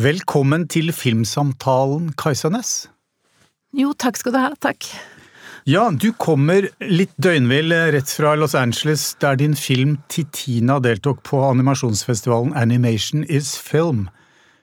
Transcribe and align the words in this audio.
Velkommen 0.00 0.62
til 0.72 0.88
filmsamtalen, 0.96 2.14
Kajsa 2.16 2.48
Næss. 2.48 2.86
Jo, 3.76 3.90
takk 3.92 4.16
skal 4.16 4.32
du 4.32 4.38
ha. 4.40 4.48
Takk. 4.56 4.86
Ja, 5.68 5.90
du 5.92 6.14
kommer 6.16 6.64
litt 6.80 7.12
døgnvill 7.20 7.74
rett 7.92 8.08
fra 8.08 8.32
Los 8.40 8.54
Angeles, 8.56 9.10
der 9.20 9.36
din 9.36 9.52
film 9.52 9.98
Titina 10.08 10.78
deltok 10.80 11.20
på 11.28 11.42
animasjonsfestivalen 11.44 12.56
Animation 12.56 13.26
is 13.28 13.52
Film. 13.60 14.06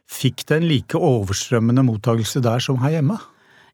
Fikk 0.10 0.47
den 0.50 0.65
like 0.65 0.97
overstrømmende 0.97 1.86
mottagelse 1.86 2.42
der 2.42 2.58
som 2.66 2.82
her 2.82 2.98
hjemme? 2.98 3.20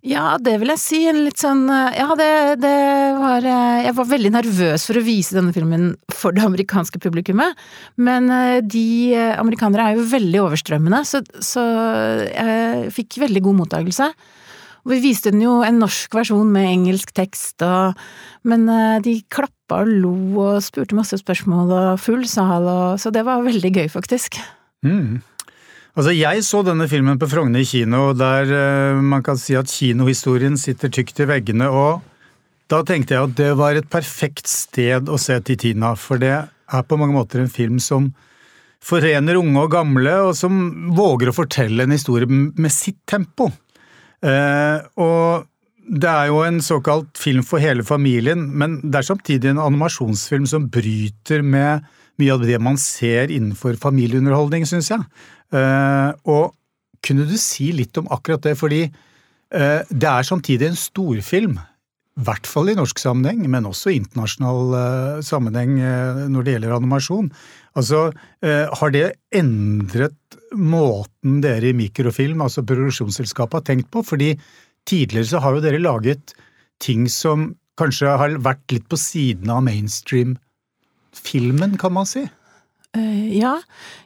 Ja, 0.05 0.35
det 0.37 0.59
vil 0.61 0.69
jeg 0.69 0.81
si. 0.81 0.99
Litt 1.17 1.41
sånn 1.41 1.63
Ja, 1.69 2.07
det, 2.17 2.29
det 2.61 2.75
var 3.17 3.45
Jeg 3.45 3.95
var 3.97 4.09
veldig 4.11 4.31
nervøs 4.35 4.85
for 4.85 4.99
å 4.99 5.05
vise 5.05 5.33
denne 5.37 5.53
filmen 5.55 5.95
for 6.13 6.35
det 6.35 6.45
amerikanske 6.45 7.01
publikummet, 7.01 7.57
men 7.97 8.29
eh, 8.33 8.61
de 8.61 9.17
amerikanere 9.35 9.89
er 9.89 9.99
jo 9.99 10.07
veldig 10.13 10.41
overstrømmende, 10.45 11.01
så, 11.09 11.21
så 11.43 11.63
jeg 12.29 12.93
fikk 12.95 13.19
veldig 13.25 13.43
god 13.45 13.59
mottagelse. 13.63 14.09
Vi 14.85 14.99
viste 15.01 15.31
den 15.33 15.41
jo 15.41 15.59
en 15.65 15.79
norsk 15.81 16.13
versjon 16.13 16.49
med 16.53 16.69
engelsk 16.69 17.09
tekst, 17.17 17.57
og, 17.65 17.97
men 18.45 18.67
eh, 18.69 18.99
de 19.05 19.17
klappa 19.33 19.81
og 19.81 19.89
lo 19.89 20.17
og 20.43 20.59
spurte 20.65 20.97
masse 20.97 21.17
spørsmål 21.21 21.73
og 21.73 21.87
full 22.01 22.27
sal, 22.29 22.69
og, 22.69 22.99
så 23.01 23.09
det 23.13 23.25
var 23.25 23.45
veldig 23.45 23.71
gøy, 23.73 23.87
faktisk. 23.89 24.37
Mm. 24.85 25.23
Altså, 25.95 26.11
jeg 26.11 26.41
så 26.43 26.59
denne 26.67 26.89
filmen 26.91 27.15
på 27.15 27.27
Frogner 27.31 27.63
kino, 27.63 28.09
der 28.19 28.49
uh, 28.51 28.97
man 28.99 29.23
kan 29.23 29.37
si 29.39 29.55
at 29.55 29.71
kinohistorien 29.71 30.57
sitter 30.59 30.91
tykt 30.91 31.21
i 31.23 31.27
veggene, 31.29 31.69
og 31.71 32.03
da 32.67 32.81
tenkte 32.83 33.15
jeg 33.15 33.29
at 33.29 33.35
det 33.37 33.53
var 33.55 33.79
et 33.79 33.87
perfekt 33.87 34.49
sted 34.51 35.07
å 35.07 35.19
se 35.21 35.37
Titina, 35.47 35.93
for 35.95 36.19
det 36.19 36.33
er 36.35 36.83
på 36.83 36.97
mange 36.99 37.15
måter 37.15 37.39
en 37.39 37.51
film 37.51 37.77
som 37.79 38.09
forener 38.83 39.39
unge 39.39 39.61
og 39.63 39.71
gamle, 39.71 40.17
og 40.27 40.33
som 40.35 40.57
våger 40.97 41.31
å 41.31 41.37
fortelle 41.37 41.85
en 41.85 41.95
historie 41.95 42.27
med 42.27 42.73
sitt 42.75 42.99
tempo. 43.07 43.47
Uh, 44.19 44.83
og 44.99 45.47
det 45.85 46.11
er 46.11 46.27
jo 46.27 46.41
en 46.43 46.59
såkalt 46.65 47.15
film 47.21 47.45
for 47.47 47.63
hele 47.63 47.85
familien, 47.87 48.49
men 48.51 48.81
det 48.83 48.99
er 48.99 49.13
samtidig 49.13 49.53
en 49.53 49.63
animasjonsfilm 49.63 50.49
som 50.49 50.67
bryter 50.73 51.39
med 51.39 51.87
mye 52.19 52.35
av 52.35 52.43
det 52.43 52.59
man 52.63 52.75
ser 52.79 53.31
innenfor 53.31 53.79
familieunderholdning, 53.79 54.67
syns 54.67 54.91
jeg. 54.91 55.07
Uh, 55.53 56.09
og 56.25 56.55
kunne 57.05 57.27
du 57.29 57.37
si 57.37 57.69
litt 57.75 57.97
om 58.01 58.07
akkurat 58.13 58.41
det, 58.47 58.55
fordi 58.57 58.87
uh, 58.89 59.81
det 59.89 60.09
er 60.09 60.23
samtidig 60.25 60.67
en 60.71 60.79
storfilm. 60.79 61.59
I 62.15 62.23
hvert 62.25 62.47
fall 62.47 62.69
i 62.71 62.77
norsk 62.77 62.99
sammenheng, 63.01 63.49
men 63.51 63.65
også 63.67 63.89
i 63.91 63.97
internasjonal 63.99 64.73
uh, 64.73 65.21
sammenheng 65.25 65.71
når 66.31 66.41
det 66.45 66.53
gjelder 66.55 66.77
animasjon. 66.77 67.27
Altså, 67.75 67.99
har 68.39 68.89
det 68.95 69.19
endret 69.35 70.37
måten 70.55 71.41
dere 71.43 71.67
i 71.73 71.75
Mikrofilm, 71.75 72.39
altså 72.45 72.63
produksjonsselskapet, 72.63 73.59
har 73.59 73.65
tenkt 73.67 73.89
på? 73.91 73.99
Fordi 74.07 74.29
tidligere 74.87 75.27
så 75.27 75.43
har 75.43 75.51
jo 75.57 75.65
dere 75.65 75.83
laget 75.83 76.31
ting 76.79 77.03
som 77.11 77.59
kanskje 77.75 78.15
har 78.15 78.39
vært 78.39 78.71
litt 78.71 78.87
på 78.87 78.95
siden 78.99 79.49
av 79.51 79.63
mainstream-filmen, 79.67 81.75
kan 81.81 81.91
man 81.97 82.05
si? 82.07 82.23
Uh, 82.95 83.27
ja. 83.35 83.57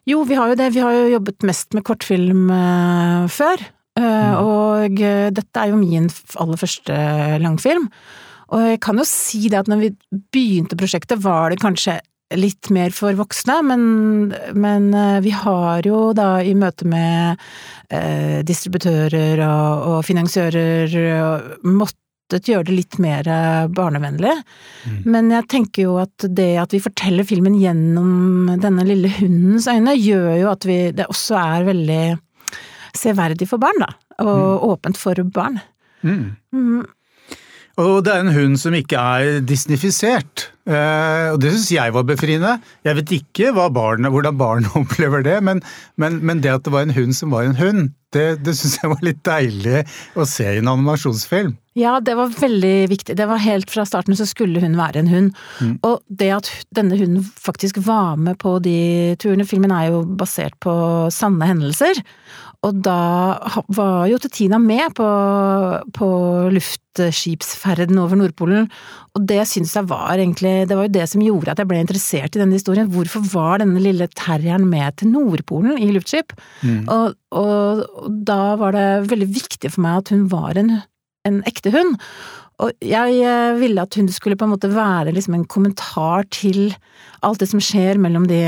Jo, 0.10 0.24
vi 0.28 0.38
har 0.40 0.52
jo 0.52 0.58
det. 0.60 0.72
Vi 0.76 0.84
har 0.84 0.96
jo 0.96 1.12
jobbet 1.16 1.46
mest 1.48 1.76
med 1.78 1.86
kortfilm 1.88 2.50
uh, 2.52 3.28
før. 3.32 3.62
Uh, 4.00 4.04
mm. 4.04 4.36
Og 4.40 5.00
dette 5.36 5.62
er 5.62 5.72
jo 5.72 5.80
min 5.80 6.10
aller 6.40 6.60
første 6.60 7.00
langfilm. 7.44 7.90
Og 8.50 8.66
jeg 8.66 8.82
kan 8.82 8.98
jo 8.98 9.06
si 9.06 9.46
det 9.52 9.60
at 9.60 9.70
når 9.70 9.84
vi 9.84 9.90
begynte 10.34 10.78
prosjektet, 10.80 11.22
var 11.22 11.54
det 11.54 11.62
kanskje 11.62 12.00
litt 12.38 12.70
mer 12.74 12.94
for 12.94 13.14
voksne, 13.18 13.56
men, 13.66 13.84
men 14.54 14.92
vi 15.26 15.32
har 15.34 15.86
jo 15.86 16.12
da 16.14 16.44
i 16.46 16.54
møte 16.58 16.86
med 16.86 17.42
distributører 18.46 19.42
og, 19.48 19.86
og 19.90 20.04
finansiører 20.06 20.94
måttet 21.66 21.98
måttet 22.30 22.50
gjøre 22.52 22.68
det 22.70 22.76
litt 22.78 22.98
mer 23.02 23.28
eh, 23.28 23.68
barnevennlig. 23.74 24.36
Mm. 24.86 25.00
Men 25.10 25.32
jeg 25.34 25.48
tenker 25.50 25.88
jo 25.88 25.98
at 26.02 26.28
det 26.30 26.58
at 26.62 26.74
vi 26.74 26.82
forteller 26.84 27.26
filmen 27.26 27.58
gjennom 27.58 28.52
denne 28.62 28.86
lille 28.86 29.10
hundens 29.18 29.68
øyne, 29.68 29.98
gjør 29.98 30.38
jo 30.38 30.52
at 30.52 30.66
vi, 30.70 30.78
det 30.94 31.10
også 31.10 31.40
er 31.40 31.68
veldig 31.72 32.04
severdig 32.98 33.50
for 33.50 33.62
barn, 33.62 33.82
da. 33.82 33.92
Og 34.22 34.38
mm. 34.38 34.70
åpent 34.70 34.98
for 34.98 35.26
barn. 35.34 35.60
Mm. 36.04 36.36
mm. 36.54 36.88
Og 37.80 38.02
det 38.04 38.12
er 38.12 38.26
en 38.26 38.36
hund 38.36 38.58
som 38.60 38.76
ikke 38.76 39.00
er 39.00 39.38
disnifisert. 39.48 40.50
Eh, 40.68 41.30
og 41.32 41.40
det 41.40 41.54
syns 41.54 41.70
jeg 41.72 41.94
var 41.96 42.04
befriende. 42.04 42.58
Jeg 42.84 42.98
vet 42.98 43.14
ikke 43.16 43.54
barn, 43.56 44.04
hvordan 44.04 44.38
barn 44.38 44.68
opplever 44.80 45.24
det, 45.24 45.38
men, 45.48 45.64
men, 45.96 46.20
men, 46.20 46.44
det 46.44 46.52
at 46.58 46.66
det 46.68 46.76
var 46.76 46.84
en 46.86 46.98
hund 46.98 47.16
som 47.16 47.32
var 47.32 47.48
en 47.48 47.56
hund, 47.56 47.94
det, 48.16 48.26
det 48.42 48.56
syns 48.58 48.80
jeg 48.82 48.92
var 48.92 49.04
litt 49.06 49.20
deilig 49.26 49.84
å 50.18 50.26
se 50.28 50.48
i 50.48 50.62
en 50.62 50.72
animasjonsfilm. 50.72 51.56
Ja, 51.78 52.00
det 52.04 52.16
var 52.18 52.34
veldig 52.34 52.90
viktig. 52.92 53.16
Det 53.16 53.28
var 53.30 53.40
Helt 53.40 53.72
fra 53.72 53.86
starten 53.88 54.18
så 54.18 54.26
skulle 54.28 54.62
hun 54.64 54.76
være 54.80 55.04
en 55.04 55.12
hund. 55.12 55.30
Mm. 55.62 55.76
Og 55.88 56.02
det 56.10 56.32
at 56.36 56.50
denne 56.76 56.98
hunden 57.00 57.24
faktisk 57.40 57.80
var 57.86 58.18
med 58.20 58.40
på 58.42 58.58
de 58.66 59.16
turene 59.22 59.48
Filmen 59.48 59.72
er 59.72 59.92
jo 59.94 60.04
basert 60.20 60.58
på 60.64 60.74
sanne 61.14 61.48
hendelser. 61.48 62.02
Og 62.68 62.82
da 62.84 63.00
var 63.72 64.10
jo 64.12 64.18
Tetina 64.20 64.58
med 64.60 64.92
på, 64.98 65.08
på 65.96 66.08
luftskipsferden 66.52 68.02
over 68.02 68.20
Nordpolen, 68.20 68.68
og 69.16 69.24
det 69.30 69.46
syns 69.48 69.72
jeg 69.78 69.88
var 69.90 70.20
egentlig 70.20 70.68
Det 70.68 70.76
var 70.78 70.88
jo 70.88 70.94
det 70.94 71.06
som 71.12 71.24
gjorde 71.24 71.54
at 71.54 71.62
jeg 71.62 71.70
ble 71.70 71.80
interessert 71.82 72.36
i 72.36 72.42
denne 72.42 72.58
historien. 72.58 72.90
Hvorfor 72.92 73.24
var 73.32 73.64
denne 73.64 73.80
lille 73.84 74.10
terrieren 74.12 74.68
med 74.70 75.00
til 75.00 75.14
Nordpolen 75.14 75.80
i 75.80 75.88
luftskip? 75.96 76.36
Mm. 76.62 76.84
Og, 76.92 77.16
og, 77.32 77.86
og, 78.00 78.22
da 78.28 78.56
var 78.60 78.76
det 78.76 78.88
veldig 79.12 79.30
viktig 79.36 79.74
for 79.76 79.86
meg 79.86 80.02
at 80.02 80.14
hun 80.16 80.26
var 80.32 80.58
en 80.60 80.80
en 81.28 81.42
ekte 81.50 81.74
hund. 81.74 81.98
Og 82.60 82.74
jeg 82.84 83.22
eh, 83.24 83.60
ville 83.60 83.84
at 83.84 83.96
hun 84.00 84.10
skulle 84.12 84.38
på 84.40 84.48
en 84.48 84.54
måte 84.56 84.72
være 84.72 85.14
liksom 85.16 85.38
en 85.38 85.48
kommentar 85.50 86.28
til 86.34 86.74
alt 87.26 87.40
det 87.42 87.50
som 87.52 87.62
skjer 87.64 88.00
mellom 88.02 88.28
de, 88.30 88.42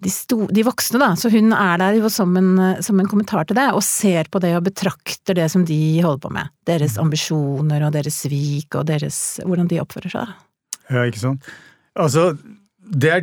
de, 0.00 0.12
sto, 0.12 0.44
de 0.48 0.64
voksne, 0.64 1.00
da. 1.02 1.10
Så 1.20 1.30
hun 1.32 1.52
er 1.56 1.80
der 1.82 1.98
jo 1.98 2.10
som 2.12 2.32
en, 2.40 2.56
som 2.84 3.00
en, 3.00 3.10
kommentar 3.10 3.48
til 3.48 3.58
det, 3.60 3.68
og 3.76 3.84
ser 3.84 4.30
på 4.32 4.40
det 4.44 4.54
og 4.56 4.64
betrakter 4.70 5.36
det 5.36 5.50
som 5.52 5.66
de 5.68 5.78
holder 6.04 6.24
på 6.24 6.32
med. 6.36 6.52
Deres 6.68 6.98
ambisjoner 7.00 7.86
og 7.86 7.94
deres 7.96 8.24
svik 8.24 8.80
og 8.80 8.88
deres, 8.88 9.22
hvordan 9.44 9.68
de 9.72 9.80
oppfører 9.84 10.16
seg. 10.16 10.34
Ja, 10.92 11.04
ikke 11.04 11.22
sant. 11.22 11.54
Altså, 11.94 12.32
det 12.84 13.10
er 13.12 13.22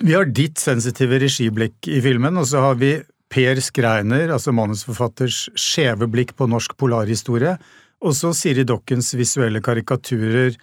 Vi 0.00 0.12
har 0.12 0.28
ditt 0.28 0.60
sensitive 0.60 1.18
regiblikk 1.20 1.88
i 1.88 2.02
filmen, 2.04 2.36
og 2.36 2.44
så 2.48 2.60
har 2.60 2.76
vi 2.80 2.98
Per 3.32 3.58
Skreiner, 3.62 4.30
altså 4.30 4.54
manusforfatters 4.54 5.46
skjeve 5.58 6.06
blikk 6.10 6.36
på 6.38 6.46
norsk 6.50 6.76
polarhistorie, 6.78 7.56
og 8.04 8.14
så 8.14 8.30
Siri 8.36 8.62
Dokkens 8.68 9.14
visuelle 9.18 9.62
karikaturer. 9.64 10.54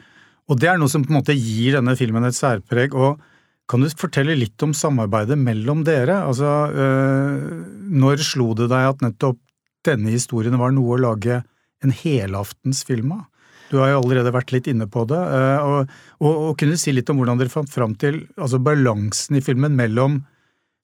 Og 0.47 0.59
det 0.59 0.69
er 0.71 0.79
noe 0.79 0.91
som 0.91 1.03
på 1.03 1.11
en 1.11 1.19
måte 1.19 1.35
gir 1.35 1.77
denne 1.77 1.95
filmen 1.99 2.27
et 2.27 2.37
særpreg. 2.37 2.93
og 2.93 3.19
Kan 3.67 3.83
du 3.83 3.89
fortelle 3.89 4.37
litt 4.37 4.63
om 4.63 4.75
samarbeidet 4.75 5.37
mellom 5.39 5.83
dere? 5.87 6.21
Altså, 6.27 6.51
øh, 6.71 7.63
når 7.89 8.23
slo 8.23 8.53
det 8.59 8.69
deg 8.71 8.91
at 8.93 9.03
nettopp 9.03 9.39
denne 9.83 10.13
historien 10.13 10.55
var 10.59 10.71
noe 10.71 10.95
å 10.95 11.01
lage 11.09 11.41
en 11.83 11.95
helaftens 12.03 12.83
film 12.87 13.15
av? 13.17 13.25
Du 13.71 13.79
har 13.81 13.89
jo 13.89 14.03
allerede 14.03 14.31
vært 14.35 14.53
litt 14.53 14.67
inne 14.69 14.85
på 14.91 15.07
det. 15.09 15.17
Øh, 15.17 15.63
og, 15.65 15.95
og, 16.21 16.33
og 16.33 16.59
kunne 16.59 16.77
du 16.77 16.79
si 16.79 16.93
litt 16.93 17.09
om 17.09 17.19
hvordan 17.19 17.41
dere 17.41 17.51
fant 17.51 17.71
fram 17.71 17.97
til 17.99 18.21
altså 18.37 18.61
balansen 18.61 19.39
i 19.39 19.43
filmen 19.43 19.75
mellom 19.79 20.21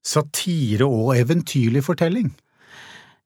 satire 0.05 0.87
og 0.87 1.15
eventyrlig 1.17 1.83
fortelling. 1.85 2.31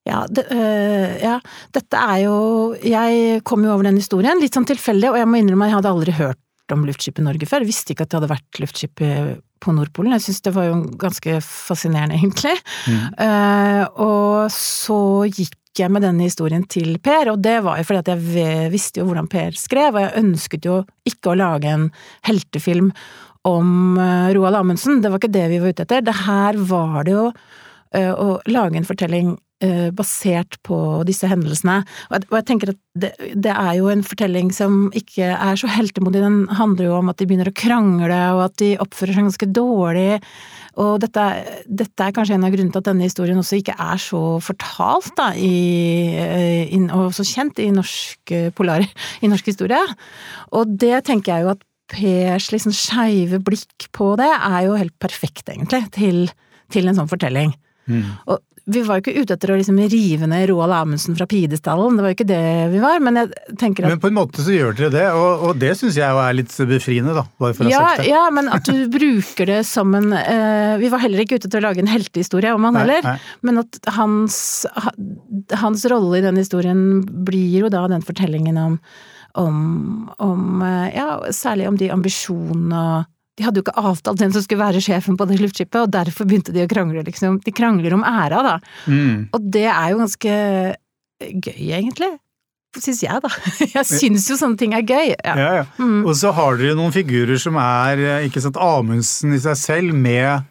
Ja, 0.04 0.26
det, 0.28 0.50
øh, 0.52 1.12
ja, 1.24 1.38
dette 1.72 1.96
er 1.96 2.18
jo 2.26 2.76
Jeg 2.84 3.40
kom 3.48 3.64
jo 3.64 3.72
over 3.72 3.88
den 3.88 4.02
historien, 4.02 4.42
litt 4.42 4.56
sånn 4.56 4.68
tilfeldig, 4.68 5.14
og 5.14 5.20
jeg 5.22 5.30
må 5.30 5.40
innrømme 5.40 5.70
at 5.70 5.72
jeg 5.72 5.80
hadde 5.80 5.94
aldri 5.94 6.16
hørt 6.18 6.74
om 6.74 6.86
luftskipet 6.88 7.24
Norge 7.24 7.48
før. 7.48 7.64
Jeg 7.64 7.72
visste 7.72 7.94
ikke 7.94 8.08
at 8.08 8.12
det 8.12 8.20
hadde 8.20 8.34
vært 8.34 8.60
luftskip 8.60 9.02
på 9.64 9.74
Nordpolen. 9.76 10.16
Jeg 10.18 10.26
syns 10.26 10.44
det 10.46 10.54
var 10.56 10.70
jo 10.70 10.78
ganske 11.00 11.40
fascinerende, 11.46 12.18
egentlig. 12.20 12.56
Mm. 12.88 13.04
Uh, 13.20 13.84
og 14.04 14.54
så 14.54 15.00
gikk 15.30 15.60
jeg 15.80 15.90
med 15.94 16.04
denne 16.06 16.28
historien 16.28 16.64
til 16.70 17.00
Per, 17.04 17.32
og 17.34 17.42
det 17.42 17.58
var 17.66 17.80
jo 17.80 17.88
fordi 17.88 18.02
at 18.04 18.12
jeg 18.14 18.72
visste 18.74 19.02
jo 19.02 19.08
hvordan 19.10 19.30
Per 19.32 19.56
skrev, 19.58 19.96
og 19.96 20.04
jeg 20.04 20.24
ønsket 20.24 20.68
jo 20.70 20.82
ikke 21.10 21.32
å 21.32 21.40
lage 21.40 21.72
en 21.72 21.88
heltefilm 22.28 22.92
om 23.48 23.98
eh, 24.00 24.34
Roald 24.36 24.56
Amundsen, 24.60 25.02
det 25.04 25.12
var 25.12 25.22
ikke 25.22 25.34
det 25.34 25.48
vi 25.52 25.64
var 25.64 25.74
ute 25.74 25.88
etter. 25.88 26.04
Det 26.06 26.20
her 26.26 26.60
var 26.70 27.04
det 27.08 27.16
jo 27.16 27.26
eh, 27.96 28.12
å 28.12 28.38
lage 28.48 28.80
en 28.80 28.88
fortelling 28.88 29.34
eh, 29.64 29.90
basert 29.96 30.56
på 30.64 30.78
disse 31.08 31.28
hendelsene. 31.28 31.82
Og 32.14 32.38
jeg 32.38 32.48
tenker 32.48 32.72
at 32.72 32.80
det, 32.96 33.12
det, 33.34 33.52
er 33.52 33.74
jo 33.82 33.90
en 33.92 34.04
fortelling 34.06 34.54
som 34.56 34.86
ikke 34.96 35.34
er 35.34 35.60
så 35.60 35.68
heltemodig, 35.72 36.22
den 36.24 36.46
handler 36.56 36.88
jo 36.88 36.96
om 37.02 37.12
at 37.12 37.20
de 37.20 37.28
begynner 37.28 37.52
å 37.52 37.56
krangle, 37.58 38.22
og 38.38 38.46
at 38.46 38.56
de 38.64 38.74
oppfører 38.84 39.18
seg 39.18 39.28
ganske 39.28 39.50
dårlig. 39.60 40.22
Og 40.80 40.96
dette, 41.04 41.28
dette 41.68 42.08
er 42.08 42.16
kanskje 42.16 42.40
en 42.40 42.48
av 42.48 42.56
grunnene 42.56 42.74
til 42.74 42.82
at 42.82 42.88
denne 42.88 43.10
historien 43.10 43.44
også 43.44 43.60
ikke 43.60 43.76
er 43.76 44.00
så 44.02 44.24
fortalt, 44.42 45.12
da, 45.20 45.34
i, 45.36 46.80
og 46.96 47.12
så 47.14 47.28
kjent 47.28 47.60
i 47.62 47.68
norsk, 47.76 48.34
polar, 48.56 48.88
i 49.22 49.30
norsk 49.30 49.52
historie. 49.52 49.84
Og 50.56 50.80
det 50.80 51.04
tenker 51.12 51.36
jeg 51.36 51.46
jo 51.46 51.54
at 51.58 51.68
Pers 51.94 52.50
liksom 52.54 52.74
skeive 52.76 53.40
blikk 53.44 53.90
på 53.96 54.14
det 54.20 54.30
er 54.34 54.64
jo 54.68 54.80
helt 54.80 54.96
perfekt, 55.04 55.46
egentlig, 55.50 55.84
til, 55.96 56.26
til 56.74 56.90
en 56.90 56.98
sånn 56.98 57.12
fortelling. 57.12 57.54
Mm. 57.86 58.08
Og 58.32 58.40
vi 58.66 58.82
var 58.88 59.00
jo 59.00 59.04
ikke 59.04 59.24
ute 59.24 59.36
etter 59.36 59.52
å 59.52 59.58
liksom 59.60 59.80
rive 59.92 60.28
ned 60.30 60.46
Roald 60.48 60.72
Amundsen 60.78 61.18
fra 61.20 61.26
pidestallen, 61.28 61.98
det 61.98 62.06
var 62.06 62.14
jo 62.14 62.16
ikke 62.16 62.28
det 62.30 62.44
vi 62.72 62.80
var, 62.80 63.02
men 63.04 63.20
jeg 63.20 63.58
tenker 63.60 63.84
at 63.84 63.92
Men 63.92 64.00
på 64.00 64.08
en 64.08 64.16
måte 64.16 64.46
så 64.46 64.56
gjør 64.56 64.78
dere 64.78 64.92
det, 64.94 65.06
og, 65.20 65.44
og 65.50 65.60
det 65.60 65.74
syns 65.80 65.98
jeg 66.00 66.08
jo 66.08 66.22
er 66.24 66.38
litt 66.38 66.56
befriende, 66.70 67.16
da. 67.18 67.26
Bare 67.44 67.58
for 67.58 67.68
å 67.68 67.68
ha 67.68 67.74
ja, 67.74 67.82
sagt 67.90 68.04
det. 68.06 68.08
ja, 68.14 68.24
men 68.38 68.48
at 68.56 68.70
du 68.70 68.86
bruker 68.94 69.52
det 69.52 69.60
som 69.68 69.92
en 70.00 70.16
uh, 70.16 70.80
Vi 70.80 70.92
var 70.94 71.04
heller 71.04 71.26
ikke 71.26 71.42
ute 71.42 71.50
etter 71.50 71.60
å 71.60 71.66
lage 71.68 71.84
en 71.84 71.92
heltehistorie 71.92 72.54
om 72.56 72.70
han 72.70 72.78
Nei, 72.78 72.86
heller, 72.86 73.10
nei. 73.10 73.18
men 73.44 73.64
at 73.66 73.80
hans, 73.98 74.38
hans 75.60 75.88
rolle 75.92 76.22
i 76.22 76.24
den 76.24 76.40
historien 76.40 77.04
blir 77.28 77.66
jo 77.66 77.74
da 77.74 77.84
den 77.92 78.06
fortellingen 78.06 78.62
om, 78.62 78.78
om, 79.44 79.58
om 80.24 80.64
eh, 80.64 80.94
Ja, 80.96 81.10
særlig 81.36 81.68
om 81.68 81.80
de 81.80 81.92
ambisjonene 81.92 82.86
og 82.94 83.12
de 83.38 83.46
hadde 83.46 83.60
jo 83.60 83.66
ikke 83.66 83.82
avtalt 83.82 84.22
hvem 84.22 84.34
som 84.36 84.44
skulle 84.46 84.62
være 84.62 84.82
sjefen 84.84 85.18
på 85.18 85.26
det 85.30 85.40
luftskipet, 85.42 85.80
og 85.82 85.94
derfor 85.94 86.28
begynte 86.30 86.54
de 86.54 86.66
å 86.66 86.70
krangle, 86.70 87.02
liksom. 87.08 87.40
De 87.42 87.54
krangler 87.56 87.96
om 87.96 88.06
æra, 88.06 88.44
da. 88.46 88.58
Mm. 88.86 89.32
Og 89.34 89.48
det 89.56 89.66
er 89.72 89.94
jo 89.94 90.02
ganske 90.04 90.36
gøy, 91.24 91.64
egentlig. 91.80 92.12
Syns 92.74 93.04
jeg, 93.06 93.22
da. 93.22 93.30
Jeg 93.76 93.86
syns 93.86 94.26
jo 94.30 94.38
sånne 94.38 94.58
ting 94.58 94.74
er 94.78 94.86
gøy. 94.86 95.14
Ja. 95.14 95.34
Ja, 95.38 95.52
ja. 95.62 95.66
Mm. 95.78 96.02
Og 96.08 96.16
så 96.18 96.34
har 96.34 96.58
dere 96.58 96.78
noen 96.78 96.94
figurer 96.94 97.38
som 97.42 97.58
er 97.62 98.02
eh, 98.02 98.26
ikke 98.30 98.42
sant, 98.42 98.58
Amundsen 98.62 99.36
i 99.36 99.42
seg 99.42 99.60
selv 99.60 99.98
med 99.98 100.50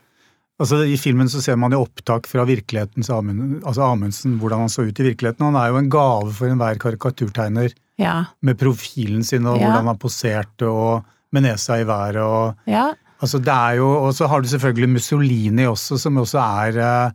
altså 0.63 0.85
I 0.87 0.95
filmen 1.01 1.27
så 1.27 1.41
ser 1.43 1.57
man 1.59 1.73
jo 1.75 1.81
opptak 1.83 2.29
fra 2.31 2.45
virkelighetens 2.47 3.09
Amund, 3.11 3.57
altså 3.67 3.89
Amundsen, 3.89 4.37
hvordan 4.39 4.63
han 4.63 4.71
så 4.71 4.85
ut 4.87 5.01
i 5.01 5.09
virkeligheten. 5.09 5.49
Han 5.49 5.59
er 5.59 5.73
jo 5.73 5.81
en 5.81 5.91
gave 5.91 6.35
for 6.37 6.53
enhver 6.53 6.79
karikaturtegner 6.83 7.75
ja. 7.99 8.15
med 8.47 8.61
profilen 8.61 9.27
sin 9.27 9.49
og 9.51 9.59
hvordan 9.59 9.91
han 9.91 9.99
poserte 9.99 10.71
og 10.71 11.09
med 11.33 11.43
nesa 11.47 11.81
i 11.81 11.87
været 11.89 12.21
og 12.23 12.55
ja. 12.71 12.91
Altså 13.23 13.39
det 13.39 13.53
er 13.55 13.77
jo, 13.79 13.87
Og 14.03 14.15
så 14.19 14.27
har 14.27 14.41
du 14.43 14.49
selvfølgelig 14.51 14.89
Mussolini 14.97 15.63
også, 15.71 15.95
som 16.03 16.17
også 16.19 16.41
er, 16.43 16.79
eh, 16.83 17.13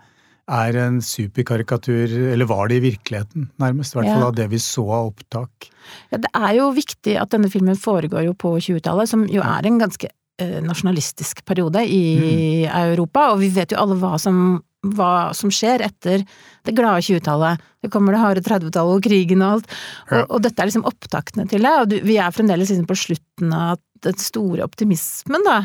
er 0.48 0.78
en 0.88 1.02
superkarikatur, 1.04 2.08
eller 2.32 2.46
var 2.48 2.68
det 2.72 2.78
i 2.78 2.86
virkeligheten, 2.86 3.50
nærmest. 3.60 3.92
I 3.94 4.00
hvert 4.00 4.14
fall 4.14 4.22
Ja. 4.22 4.28
av 4.28 4.36
det 4.36 4.50
vi 4.50 4.58
så 4.58 4.86
av 4.90 5.10
opptak. 5.12 5.68
Ja, 6.12 6.18
det 6.18 6.30
er 6.34 6.54
jo 6.56 6.72
viktig 6.72 7.18
at 7.20 7.30
denne 7.30 7.50
filmen 7.52 7.76
foregår 7.76 8.24
jo 8.24 8.34
på 8.34 8.56
20-tallet, 8.58 9.08
som 9.10 9.26
jo 9.28 9.42
er 9.42 9.66
en 9.68 9.80
ganske 9.80 10.08
eh, 10.40 10.62
nasjonalistisk 10.62 11.44
periode 11.46 11.84
i 11.84 12.68
Mm. 12.70 12.94
Europa, 12.94 13.32
og 13.34 13.40
vi 13.40 13.50
vet 13.50 13.72
jo 13.72 13.78
alle 13.78 13.96
hva 14.00 14.18
som, 14.18 14.62
hva 14.86 15.34
som 15.36 15.50
skjer 15.50 15.82
etter 15.82 16.24
det 16.64 16.76
glade 16.76 17.02
20-tallet. 17.02 17.60
Det 17.84 17.92
kommer 17.92 18.14
det 18.14 18.22
harde 18.22 18.42
30-tallet 18.42 18.96
og 18.96 19.04
krigen 19.04 19.42
og 19.42 19.52
alt, 19.58 19.68
og, 20.12 20.26
og 20.30 20.42
dette 20.44 20.62
er 20.62 20.68
liksom 20.70 20.86
opptaktene 20.86 21.50
til 21.50 21.60
det, 21.62 21.74
og 21.82 21.90
du, 21.90 22.00
vi 22.06 22.18
er 22.18 22.32
fremdeles 22.32 22.70
liksom 22.70 22.88
på 22.88 22.96
slutten 22.96 23.52
av 23.52 23.78
den 24.08 24.20
store 24.22 24.66
optimismen, 24.66 25.46
da. 25.46 25.62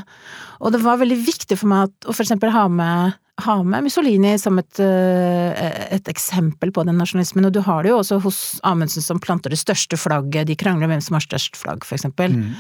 Og 0.61 0.75
det 0.75 0.83
var 0.85 1.01
veldig 1.01 1.19
viktig 1.25 1.59
for 1.59 1.73
meg 1.73 1.91
at, 1.91 1.97
å 2.07 2.15
for 2.15 2.27
eksempel 2.27 2.53
ha 2.55 2.69
med 2.73 3.19
ha 3.41 3.63
med 3.65 3.87
Mussolini 3.87 4.35
som 4.39 4.59
et, 4.61 4.81
eh, 4.81 5.95
et 5.97 6.09
eksempel 6.11 6.73
på 6.75 6.85
den 6.87 6.99
nasjonalismen, 7.01 7.47
og 7.49 7.55
du 7.55 7.61
har 7.65 7.83
det 7.83 7.93
jo 7.93 7.99
også 8.01 8.21
hos 8.23 8.41
Amundsen 8.69 9.05
som 9.05 9.21
planter 9.23 9.51
det 9.53 9.61
største 9.61 9.97
flagget, 9.97 10.47
de 10.51 10.57
krangler 10.59 10.87
om 10.87 10.95
hvem 10.95 11.05
som 11.05 11.17
har 11.17 11.25
størst 11.25 11.57
flagg, 11.59 11.87
for 11.89 11.97
eksempel. 11.97 12.37
Mm. 12.37 12.53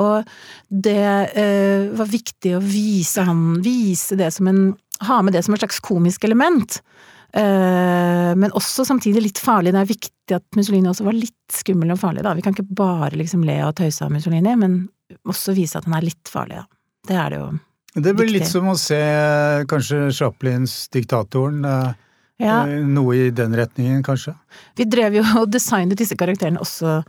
Og 0.00 0.24
det 0.68 1.04
eh, 1.36 1.90
var 1.94 2.10
viktig 2.10 2.56
å 2.56 2.62
vise 2.64 3.24
han, 3.26 3.60
vise 3.64 4.18
det 4.20 4.32
som 4.34 4.50
en 4.50 4.64
Ha 5.02 5.16
med 5.26 5.34
det 5.34 5.40
som 5.42 5.52
et 5.52 5.58
slags 5.58 5.80
komisk 5.82 6.22
element. 6.24 6.76
Eh, 7.34 8.32
men 8.38 8.54
også 8.54 8.84
samtidig 8.86 9.24
litt 9.24 9.40
farlig. 9.42 9.72
Det 9.74 9.82
er 9.82 9.90
viktig 9.90 10.36
at 10.36 10.58
Mussolini 10.58 10.90
også 10.90 11.06
var 11.08 11.16
litt 11.18 11.54
skummel 11.54 11.94
og 11.94 12.00
farlig, 12.00 12.22
da. 12.26 12.34
Vi 12.38 12.44
kan 12.44 12.54
ikke 12.54 12.78
bare 12.78 13.14
liksom 13.18 13.42
le 13.46 13.58
og 13.66 13.74
tøyse 13.80 14.06
av 14.06 14.14
Mussolini, 14.14 14.54
men 14.60 14.84
også 15.26 15.56
vise 15.56 15.80
at 15.80 15.88
han 15.88 15.98
er 15.98 16.06
litt 16.06 16.30
farlig, 16.30 16.62
da. 16.62 16.68
Det 17.04 17.18
er 17.20 17.34
det 17.34 17.40
jo. 17.42 17.48
Det 17.94 18.14
blir 18.16 18.30
litt 18.32 18.48
som 18.50 18.70
å 18.70 18.78
se 18.78 18.98
eh, 18.98 19.66
kanskje 19.70 20.08
Chaplins 20.14 20.76
Diktatoren. 20.94 21.66
Ja. 22.42 22.64
eh, 22.66 22.80
Noe 22.86 23.14
i 23.16 23.30
den 23.30 23.54
retningen, 23.56 24.02
kanskje. 24.06 24.34
Vi 24.76 24.84
drev 24.90 25.14
jo 25.20 25.24
og 25.42 25.50
designet 25.54 25.98
disse 26.00 26.16
karakterene 26.18 26.58
også, 26.62 27.00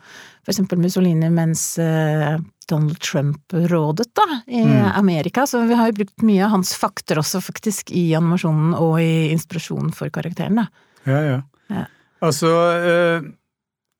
for 0.46 0.54
eksempel 0.54 0.78
Mussolini, 0.84 1.30
mens 1.34 1.64
eh, 1.82 2.36
Donald 2.70 3.00
Trump 3.02 3.54
rådet, 3.54 4.08
da, 4.18 4.26
i 4.48 4.62
Mm. 4.66 4.92
Amerika. 5.00 5.46
Så 5.50 5.64
vi 5.70 5.74
har 5.78 5.90
jo 5.92 5.98
brukt 6.04 6.22
mye 6.26 6.44
av 6.46 6.52
hans 6.56 6.76
fakter 6.78 7.18
også, 7.22 7.42
faktisk, 7.42 7.90
i 7.92 8.12
animasjonen 8.18 8.74
og 8.78 9.00
i 9.02 9.32
inspirasjonen 9.34 9.92
for 9.94 10.10
karakterene. 10.14 10.68
Ja, 11.06 11.20
ja. 11.22 11.42
Ja. 11.74 11.86
Altså, 12.22 12.50
eh, 12.86 13.26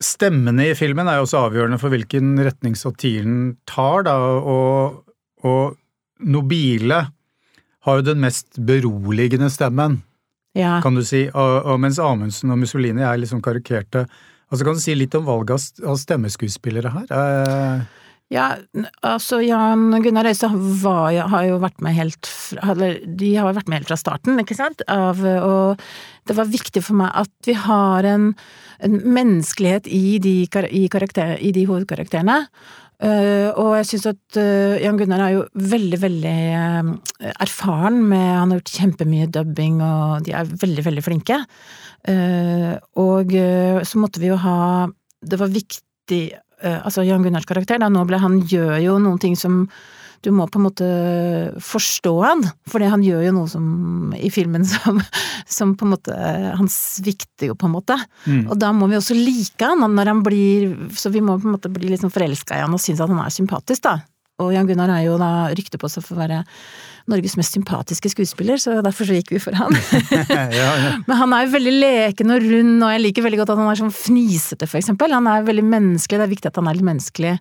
stemmene 0.02 0.70
i 0.72 0.76
filmen 0.78 1.08
er 1.10 1.18
jo 1.20 1.26
også 1.26 1.44
avgjørende 1.48 1.80
for 1.82 1.90
hvilken 1.94 2.36
retning 2.46 2.76
satiren 2.78 3.56
tar, 3.70 4.04
da, 4.06 4.16
og, 4.42 5.02
og 5.46 5.78
Nobile 6.26 7.04
har 7.86 8.00
jo 8.00 8.06
den 8.08 8.22
mest 8.24 8.58
beroligende 8.66 9.50
stemmen, 9.54 10.00
Ja. 10.56 10.78
kan 10.84 10.96
du 10.96 11.04
si, 11.04 11.26
og, 11.28 11.66
og 11.68 11.80
mens 11.84 12.00
Amundsen 12.00 12.54
og 12.54 12.62
Mussolini 12.62 13.04
er 13.04 13.20
liksom 13.20 13.42
karikerte. 13.44 14.06
Altså, 14.48 14.64
kan 14.64 14.78
du 14.78 14.84
si 14.84 14.96
litt 14.96 15.16
om 15.18 15.26
valget 15.28 15.84
av 15.84 16.00
stemmeskuespillere 16.00 16.94
her? 16.94 17.12
Eh, 17.12 18.02
Ja, 18.34 18.56
altså 19.06 19.38
Jan 19.46 19.92
Gunnar 20.02 20.26
Øyse 20.26 20.48
har 20.50 21.44
jo 21.46 21.60
vært 21.62 21.82
med 21.86 21.94
helt 21.94 22.26
fra, 22.26 22.74
de 22.74 23.28
har 23.38 23.54
vært 23.54 23.70
med 23.70 23.84
helt 23.84 23.92
fra 23.92 24.00
starten, 24.02 24.40
ikke 24.42 24.58
sant? 24.58 24.82
Av, 24.90 25.22
og 25.22 25.84
det 26.26 26.38
var 26.38 26.50
viktig 26.50 26.82
for 26.88 26.98
meg 27.04 27.14
at 27.22 27.30
vi 27.46 27.54
har 27.54 28.08
en, 28.10 28.32
en 28.82 28.98
menneskelighet 29.06 29.86
i 29.94 30.18
de, 30.24 30.34
i, 30.74 30.88
karakter, 30.90 31.36
i 31.38 31.54
de 31.54 31.68
hovedkarakterene. 31.70 32.40
Eh, 33.04 33.50
og 33.60 33.74
jeg 33.76 33.88
syns 33.90 34.06
at 34.14 34.38
uh, 34.40 34.76
Jan 34.80 34.96
Gunnar 34.96 35.26
er 35.26 35.34
jo 35.34 35.42
veldig, 35.60 35.98
veldig 36.00 36.36
uh, 36.56 36.92
erfaren 37.44 37.98
med 38.08 38.24
Han 38.24 38.54
har 38.54 38.62
gjort 38.62 38.76
kjempemye 38.78 39.28
dubbing, 39.36 39.82
og 39.84 40.24
de 40.24 40.32
er 40.32 40.48
veldig, 40.48 40.86
veldig 40.86 41.04
flinke. 41.04 41.42
Og 42.06 43.32
så 43.90 43.98
måtte 43.98 44.22
vi 44.22 44.28
jo 44.30 44.36
ha 44.38 44.58
Det 45.26 45.40
var 45.42 45.50
viktig 45.50 46.20
Altså 46.62 47.02
Jan 47.02 47.26
Gunnars 47.26 47.48
karakter, 47.50 47.80
da, 47.82 47.90
nå 47.90 48.04
ble 48.06 48.20
han 48.22 48.38
gjør 48.46 48.78
jo 48.84 49.00
noen 49.02 49.18
ting 49.22 49.34
som 49.38 49.64
du 50.26 50.32
må 50.34 50.48
på 50.50 50.60
en 50.60 50.66
måte 50.66 50.88
forstå 51.64 52.14
han, 52.24 52.42
for 52.70 52.84
han 52.84 53.04
gjør 53.06 53.28
jo 53.28 53.36
noe 53.36 53.52
som 53.52 54.16
i 54.18 54.32
filmen 54.34 54.66
som, 54.68 55.00
som 55.46 55.76
på 55.78 55.86
en 55.86 55.94
måte 55.94 56.16
Han 56.58 56.70
svikter 56.72 57.52
jo 57.52 57.58
på 57.60 57.70
en 57.70 57.76
måte. 57.76 57.98
mm. 58.26 58.48
Og 58.50 58.58
da 58.62 58.72
må 58.76 58.90
vi 58.92 58.98
også 59.00 59.18
like 59.18 59.70
han 59.70 59.86
når 59.86 60.12
han 60.12 60.24
blir 60.26 60.74
Så 60.98 61.12
vi 61.14 61.24
må 61.24 61.38
på 61.40 61.50
en 61.50 61.56
måte 61.58 61.72
bli 61.74 61.94
sånn 62.00 62.14
forelska 62.14 62.58
i 62.58 62.66
han 62.66 62.74
og 62.74 62.82
synes 62.82 63.04
at 63.04 63.12
han 63.12 63.22
er 63.22 63.34
sympatisk, 63.34 63.86
da. 63.86 64.00
Og 64.44 64.52
Jan 64.52 64.68
Gunnar 64.68 64.92
er 64.92 65.06
jo 65.06 65.16
da 65.20 65.48
rykte 65.56 65.80
på 65.80 65.88
seg 65.92 66.04
for 66.04 66.18
å 66.18 66.24
være 66.26 66.42
Norges 67.12 67.36
mest 67.38 67.54
sympatiske 67.54 68.10
skuespiller, 68.12 68.58
så 68.60 68.80
derfor 68.84 69.08
så 69.08 69.16
gikk 69.16 69.36
vi 69.36 69.40
for 69.40 69.56
han. 69.56 69.76
ja, 70.34 70.48
ja. 70.50 70.90
Men 71.06 71.20
han 71.20 71.36
er 71.38 71.46
jo 71.46 71.54
veldig 71.54 71.74
leken 71.76 72.34
og 72.34 72.48
rund, 72.48 72.76
og 72.82 72.92
jeg 72.96 73.04
liker 73.04 73.26
veldig 73.28 73.40
godt 73.44 73.54
at 73.54 73.62
han 73.62 73.70
er 73.70 73.80
sånn 73.80 73.94
fnisete, 73.94 74.68
for 74.68 74.82
eksempel. 74.82 75.14
Han 75.14 75.30
er 75.30 75.46
veldig 75.46 75.66
menneskelig, 75.70 76.20
det 76.20 76.26
er 76.26 76.34
viktig 76.34 76.50
at 76.50 76.58
han 76.60 76.72
er 76.72 76.80
litt 76.80 76.88
menneskelig. 76.90 77.36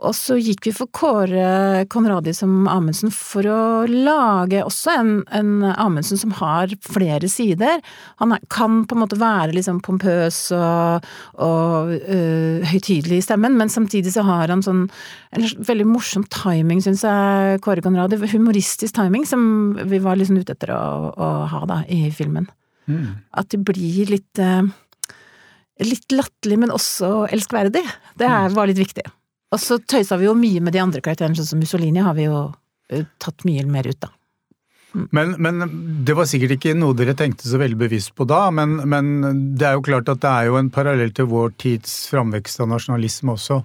Og 0.00 0.14
så 0.16 0.36
gikk 0.40 0.64
vi 0.64 0.72
for 0.72 0.88
Kåre 0.96 1.84
Konradi 1.92 2.32
som 2.36 2.64
Amundsen 2.72 3.12
for 3.12 3.44
å 3.44 3.60
lage 3.90 4.62
også 4.64 4.94
en, 4.94 5.10
en 5.36 5.50
Amundsen 5.70 6.20
som 6.20 6.32
har 6.38 6.72
flere 6.86 7.28
sider. 7.28 7.82
Han 8.22 8.32
er, 8.32 8.40
kan 8.52 8.80
på 8.88 8.96
en 8.96 9.02
måte 9.02 9.18
være 9.20 9.52
liksom 9.58 9.82
pompøs 9.84 10.38
og, 10.56 11.06
og 11.36 11.92
øh, 12.00 12.64
høytidelig 12.72 13.20
i 13.20 13.26
stemmen, 13.28 13.58
men 13.60 13.72
samtidig 13.72 14.14
så 14.16 14.24
har 14.28 14.52
han 14.52 14.64
sånn 14.64 14.86
en 15.36 15.48
veldig 15.68 15.88
morsom 15.90 16.24
timing, 16.32 16.80
syns 16.84 17.04
jeg, 17.04 17.60
Kåre 17.64 17.84
Konradi. 17.84 18.22
Humoristisk 18.32 18.96
timing 18.96 19.28
som 19.28 19.42
vi 19.84 20.00
var 20.00 20.16
liksom 20.16 20.40
ute 20.40 20.56
etter 20.56 20.72
å, 20.76 21.12
å 21.12 21.32
ha 21.52 21.64
da, 21.68 21.82
i 21.92 22.06
filmen. 22.14 22.48
Mm. 22.88 23.20
At 23.36 23.52
det 23.52 23.60
blir 23.68 24.08
litt 24.08 24.40
eh, 24.40 24.64
litt 25.84 26.12
latterlig, 26.12 26.58
men 26.64 26.72
også 26.74 27.26
elskverdig. 27.32 27.84
Det 28.18 28.28
er, 28.28 28.52
var 28.56 28.68
litt 28.68 28.80
viktig. 28.80 29.04
Og 29.50 29.58
så 29.60 29.80
tøysa 29.82 30.18
vi 30.20 30.28
jo 30.28 30.36
mye 30.38 30.62
med 30.62 30.76
de 30.76 30.82
andre 30.82 31.02
karakterene, 31.02 31.36
sånn 31.38 31.48
som 31.48 31.62
Mussolini 31.62 32.02
har 32.04 32.16
vi 32.18 32.28
jo 32.28 32.46
eh, 32.90 33.06
tatt 33.22 33.44
mye 33.48 33.66
mer 33.66 33.90
ut, 33.90 33.98
da. 34.02 34.12
Men, 35.14 35.36
men 35.38 35.62
det 36.06 36.16
var 36.18 36.26
sikkert 36.26 36.56
ikke 36.56 36.74
noe 36.74 36.96
dere 36.98 37.14
tenkte 37.14 37.46
så 37.46 37.60
veldig 37.60 37.78
bevisst 37.78 38.10
på 38.18 38.26
da, 38.26 38.48
men, 38.54 38.80
men 38.90 39.12
det 39.58 39.68
er 39.68 39.76
jo 39.76 39.84
klart 39.86 40.10
at 40.10 40.22
det 40.22 40.30
er 40.30 40.48
jo 40.48 40.56
en 40.58 40.70
parallell 40.74 41.12
til 41.14 41.28
vår 41.30 41.54
tids 41.62 41.92
framvekst 42.10 42.64
av 42.64 42.72
nasjonalisme 42.72 43.36
også. 43.36 43.60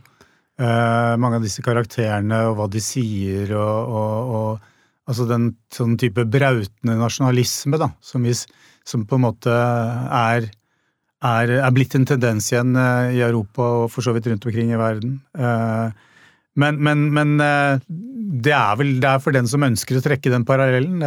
Eh, 0.61 1.15
mange 1.19 1.39
av 1.39 1.47
disse 1.47 1.65
karakterene 1.65 2.43
og 2.51 2.59
hva 2.59 2.69
de 2.71 2.81
sier 2.83 3.51
og, 3.57 3.97
og, 3.97 4.37
og 4.37 4.71
Altså 5.05 5.27
den 5.29 5.51
sånn 5.69 5.99
type 6.01 6.23
brautende 6.33 6.95
nasjonalisme, 6.97 7.77
da, 7.77 7.91
som, 8.01 8.23
vi, 8.25 8.31
som 8.89 9.03
på 9.05 9.19
en 9.19 9.25
måte 9.27 9.53
er, 9.53 10.47
er, 11.25 11.53
er 11.65 11.73
blitt 11.75 11.95
en 11.97 12.05
tendens 12.07 12.51
igjen 12.53 12.75
eh, 12.79 13.15
i 13.17 13.23
Europa 13.25 13.65
og 13.83 13.89
for 13.93 14.05
så 14.05 14.13
vidt 14.15 14.27
rundt 14.31 14.45
omkring 14.47 14.71
i 14.73 14.79
verden. 14.79 15.17
Eh, 15.37 15.89
men, 16.61 16.77
men, 16.85 17.07
men 17.15 17.33
eh, 17.43 17.81
det 18.45 18.53
er 18.55 18.77
vel 18.79 18.93
det 19.03 19.09
er 19.15 19.19
for 19.23 19.35
den 19.35 19.47
som 19.51 19.65
ønsker 19.67 19.97
å 19.99 20.03
trekke 20.05 20.31
den 20.33 20.45
parallellen. 20.47 21.01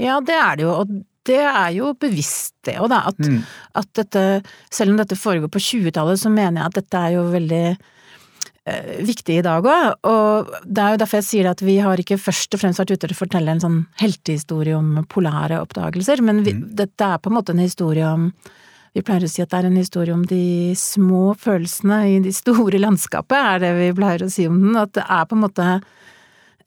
Ja, 0.00 0.18
det 0.24 0.36
er 0.36 0.58
det 0.60 0.66
jo, 0.66 0.74
og 0.82 0.92
det 1.28 1.38
er 1.46 1.70
jo 1.76 1.92
bevisst 2.02 2.54
det 2.66 2.74
òg, 2.82 2.88
da. 2.90 3.02
At, 3.12 3.18
Mm. 3.22 3.40
at 3.78 3.88
dette, 3.94 4.22
selv 4.74 4.90
om 4.90 4.96
dette 4.98 5.14
foregår 5.16 5.48
på 5.54 5.60
20-tallet, 5.62 6.18
så 6.18 6.32
mener 6.32 6.60
jeg 6.64 6.70
at 6.72 6.78
dette 6.80 7.02
er 7.06 7.12
jo 7.14 7.22
veldig 7.30 7.60
eh, 8.66 8.90
viktig 9.06 9.36
i 9.38 9.44
dag 9.46 9.64
òg, 9.70 9.92
og 10.08 10.50
det 10.66 10.82
er 10.82 10.96
jo 10.96 11.00
derfor 11.04 11.20
jeg 11.20 11.28
sier 11.28 11.50
at 11.52 11.62
vi 11.64 11.76
har 11.82 12.02
ikke 12.02 12.18
først 12.20 12.54
og 12.56 12.62
fremst 12.62 12.82
vært 12.82 12.94
ute 12.96 13.04
til 13.06 13.14
å 13.14 13.20
fortelle 13.20 13.54
en 13.54 13.62
sånn 13.62 13.78
heltehistorie 14.02 14.74
om 14.78 15.04
polære 15.10 15.60
oppdagelser, 15.62 16.22
men 16.26 16.42
vi, 16.46 16.54
Mm. 16.58 16.66
dette 16.82 17.00
er 17.14 17.18
på 17.22 17.30
en 17.30 17.36
måte 17.38 17.54
en 17.54 17.62
historie 17.64 18.06
om 18.06 18.32
vi 18.92 19.02
pleier 19.04 19.24
å 19.24 19.30
si 19.30 19.40
at 19.40 19.52
det 19.52 19.60
er 19.62 19.68
en 19.70 19.80
historie 19.80 20.14
om 20.14 20.24
de 20.28 20.74
små 20.76 21.32
følelsene 21.40 22.00
i 22.10 22.18
de 22.24 22.32
store 22.36 22.80
landskapet, 22.82 23.38
er 23.38 23.62
det 23.62 23.72
vi 23.78 23.90
pleier 23.96 24.26
å 24.26 24.30
si 24.32 24.44
om 24.50 24.58
den. 24.60 24.76
At 24.76 24.92
det 24.98 25.06
er 25.08 25.28
på 25.28 25.38
en 25.38 25.44
måte 25.46 25.68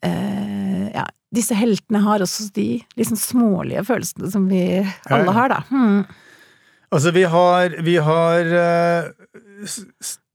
eh, 0.02 0.86
Ja, 0.96 1.06
disse 1.34 1.56
heltene 1.58 2.02
har 2.02 2.24
også 2.24 2.48
de 2.56 2.68
liksom 2.98 3.18
smålige 3.20 3.84
følelsene 3.86 4.30
som 4.32 4.46
vi 4.50 4.64
alle 5.10 5.34
har, 5.36 5.52
da. 5.54 5.62
Hmm. 5.70 6.06
Altså, 6.94 7.10
vi 7.14 7.24
har, 7.30 7.74
vi 7.82 7.96
har 8.02 8.52
eh, 8.58 9.72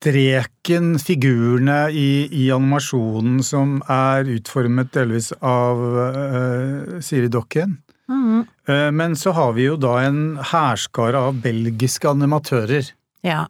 streken, 0.01 0.97
figurene 0.99 1.85
i, 1.95 2.27
i 2.43 2.49
animasjonen 2.51 3.39
som 3.45 3.79
er 3.91 4.27
utformet 4.35 4.91
delvis 4.95 5.31
av 5.37 5.79
uh, 5.79 6.99
Siri 7.03 7.31
Dokken. 7.31 7.77
Eh, 8.69 8.89
men 8.95 9.15
så 9.19 9.33
har 9.37 9.55
vi 9.57 9.67
jo 9.69 9.77
da 9.79 9.97
en 10.05 10.37
hærskare 10.51 11.21
av 11.29 11.39
belgiske 11.43 12.09
animatører. 12.09 12.91
Ja. 13.25 13.45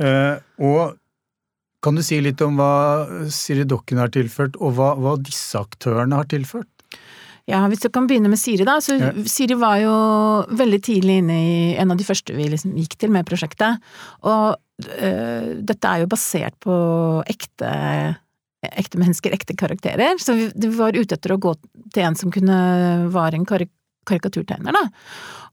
Eh, 0.00 0.36
og 0.62 0.98
kan 1.84 1.98
du 1.98 2.02
si 2.04 2.20
litt 2.24 2.40
om 2.44 2.56
hva 2.58 3.28
Siri 3.32 3.66
Dokken 3.68 4.00
har 4.00 4.12
tilført, 4.14 4.56
og 4.56 4.78
hva, 4.78 4.94
hva 4.96 5.18
disse 5.20 5.60
aktørene 5.60 6.22
har 6.22 6.30
tilført? 6.30 6.70
Ja, 7.50 7.60
hvis 7.68 7.82
du 7.84 7.90
kan 7.92 8.06
begynne 8.08 8.30
med 8.32 8.40
Siri, 8.40 8.64
da. 8.64 8.78
Så. 8.80 8.96
Siri 9.28 9.56
var 9.60 9.76
jo 9.82 9.94
veldig 10.56 10.80
tidlig 10.86 11.18
inne 11.20 11.36
i 11.36 11.56
en 11.76 11.92
av 11.92 12.00
de 12.00 12.06
første 12.06 12.32
vi 12.32 12.48
liksom 12.48 12.72
gikk 12.80 12.96
til 13.02 13.12
med 13.12 13.28
prosjektet. 13.28 13.84
Og 14.24 14.56
øh, 14.56 15.50
dette 15.60 15.90
er 15.90 16.00
jo 16.00 16.08
basert 16.14 16.56
på 16.64 16.74
ekte, 17.28 17.74
ekte 18.64 19.02
mennesker, 19.02 19.36
ekte 19.36 19.58
karakterer. 19.60 20.16
Så 20.16 20.38
vi, 20.38 20.48
vi 20.56 20.72
var 20.72 20.96
ute 20.96 21.18
etter 21.18 21.36
å 21.36 21.40
gå 21.42 21.52
til 21.92 22.06
en 22.06 22.16
som 22.16 22.32
kunne 22.32 22.56
være 23.12 23.42
en 23.42 23.48
karik 23.48 23.72
karikaturtegner, 24.06 24.76
da. 24.76 24.84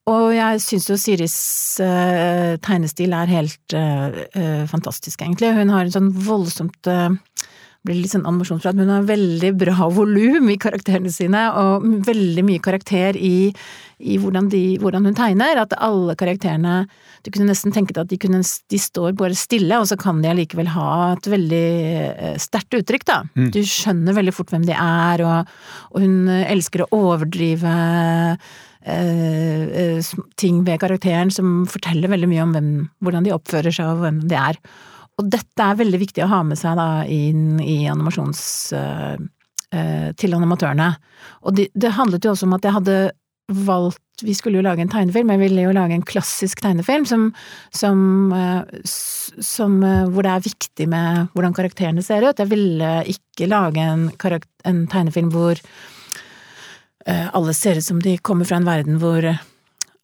Og 0.09 0.31
jeg 0.33 0.61
syns 0.63 0.87
jo 0.89 0.97
Siris 0.97 1.35
øh, 1.83 2.55
tegnestil 2.65 3.13
er 3.13 3.29
helt 3.29 3.75
øh, 3.77 4.07
øh, 4.33 4.63
fantastisk, 4.67 5.21
egentlig. 5.21 5.53
Hun 5.53 5.69
har 5.69 5.85
en 5.85 5.93
sånn 5.93 6.09
voldsomt 6.25 6.89
øh, 6.89 7.13
blir 7.85 7.97
litt 7.97 8.13
sånn 8.13 8.27
animasjon 8.29 8.59
fra 8.61 8.71
at 8.71 8.79
hun 8.79 8.91
har 8.93 9.05
veldig 9.07 9.51
bra 9.57 9.87
volum 9.97 10.49
i 10.53 10.57
karakterene 10.61 11.11
sine, 11.13 11.47
og 11.57 11.85
veldig 12.07 12.43
mye 12.45 12.61
karakter 12.63 13.17
i, 13.17 13.51
i 13.97 14.17
hvordan, 14.21 14.49
de, 14.53 14.63
hvordan 14.81 15.07
hun 15.09 15.17
tegner. 15.17 15.61
At 15.63 15.75
alle 15.77 16.15
karakterene 16.19 16.83
Du 17.21 17.29
kunne 17.29 17.51
nesten 17.51 17.73
tenke 17.73 17.93
deg 17.93 18.05
at 18.05 18.09
de, 18.09 18.17
kunne, 18.21 18.41
de 18.41 18.81
står 18.81 19.13
bare 19.17 19.37
stille, 19.37 19.77
og 19.77 19.85
så 19.89 19.97
kan 19.99 20.21
de 20.23 20.31
allikevel 20.31 20.71
ha 20.73 20.91
et 21.13 21.29
veldig 21.29 21.67
eh, 22.09 22.37
sterkt 22.41 22.77
uttrykk, 22.79 23.05
da. 23.09 23.21
Mm. 23.37 23.51
Du 23.53 23.61
skjønner 23.67 24.17
veldig 24.17 24.33
fort 24.33 24.53
hvem 24.53 24.65
de 24.65 24.73
er, 24.73 25.25
og, 25.25 25.53
og 25.93 26.01
hun 26.01 26.31
elsker 26.41 26.85
å 26.85 26.89
overdrive 26.97 27.75
eh, 27.77 28.53
eh, 28.89 30.13
ting 30.41 30.63
ved 30.65 30.81
karakteren 30.81 31.33
som 31.33 31.67
forteller 31.69 32.09
veldig 32.09 32.31
mye 32.31 32.47
om 32.47 32.55
hvem, 32.57 32.71
hvordan 33.05 33.27
de 33.27 33.35
oppfører 33.37 33.77
seg 33.77 33.93
og 33.93 34.01
hvem 34.05 34.23
de 34.25 34.39
er. 34.41 34.57
Og 35.21 35.29
dette 35.29 35.65
er 35.65 35.77
veldig 35.79 36.01
viktig 36.01 36.25
å 36.25 36.31
ha 36.31 36.41
med 36.47 36.59
seg 36.59 36.77
da 36.79 37.05
inn 37.05 37.61
i 37.61 37.83
animasjons... 37.91 38.43
eh, 38.77 39.17
eh, 39.71 40.07
til 40.17 40.33
animatørene. 40.35 40.93
Og 41.45 41.57
det, 41.57 41.69
det 41.77 41.93
handlet 41.95 42.25
jo 42.25 42.33
også 42.33 42.47
om 42.49 42.57
at 42.57 42.65
jeg 42.67 42.79
hadde 42.79 43.01
valgt 43.51 44.23
Vi 44.23 44.35
skulle 44.37 44.59
jo 44.59 44.63
lage 44.63 44.83
en 44.83 44.91
tegnefilm, 44.91 45.31
jeg 45.33 45.41
ville 45.41 45.63
jo 45.65 45.71
lage 45.73 45.95
en 45.97 46.03
klassisk 46.05 46.59
tegnefilm 46.61 47.07
som, 47.09 47.23
som, 47.73 48.01
eh, 48.37 48.83
som 48.85 49.79
Hvor 49.81 50.27
det 50.27 50.33
er 50.35 50.45
viktig 50.45 50.87
med 50.91 51.31
hvordan 51.33 51.55
karakterene 51.57 52.03
ser 52.05 52.27
ut. 52.27 52.37
Jeg 52.37 52.51
ville 52.51 52.91
ikke 53.11 53.49
lage 53.49 53.81
en, 53.81 54.09
en 54.69 54.85
tegnefilm 54.87 55.33
hvor 55.33 55.61
alle 57.09 57.53
ser 57.57 57.79
ut 57.79 57.83
som 57.83 57.97
de 57.97 58.13
kommer 58.21 58.45
fra 58.45 58.59
en 58.61 58.67
verden 58.67 58.99
hvor 59.01 59.25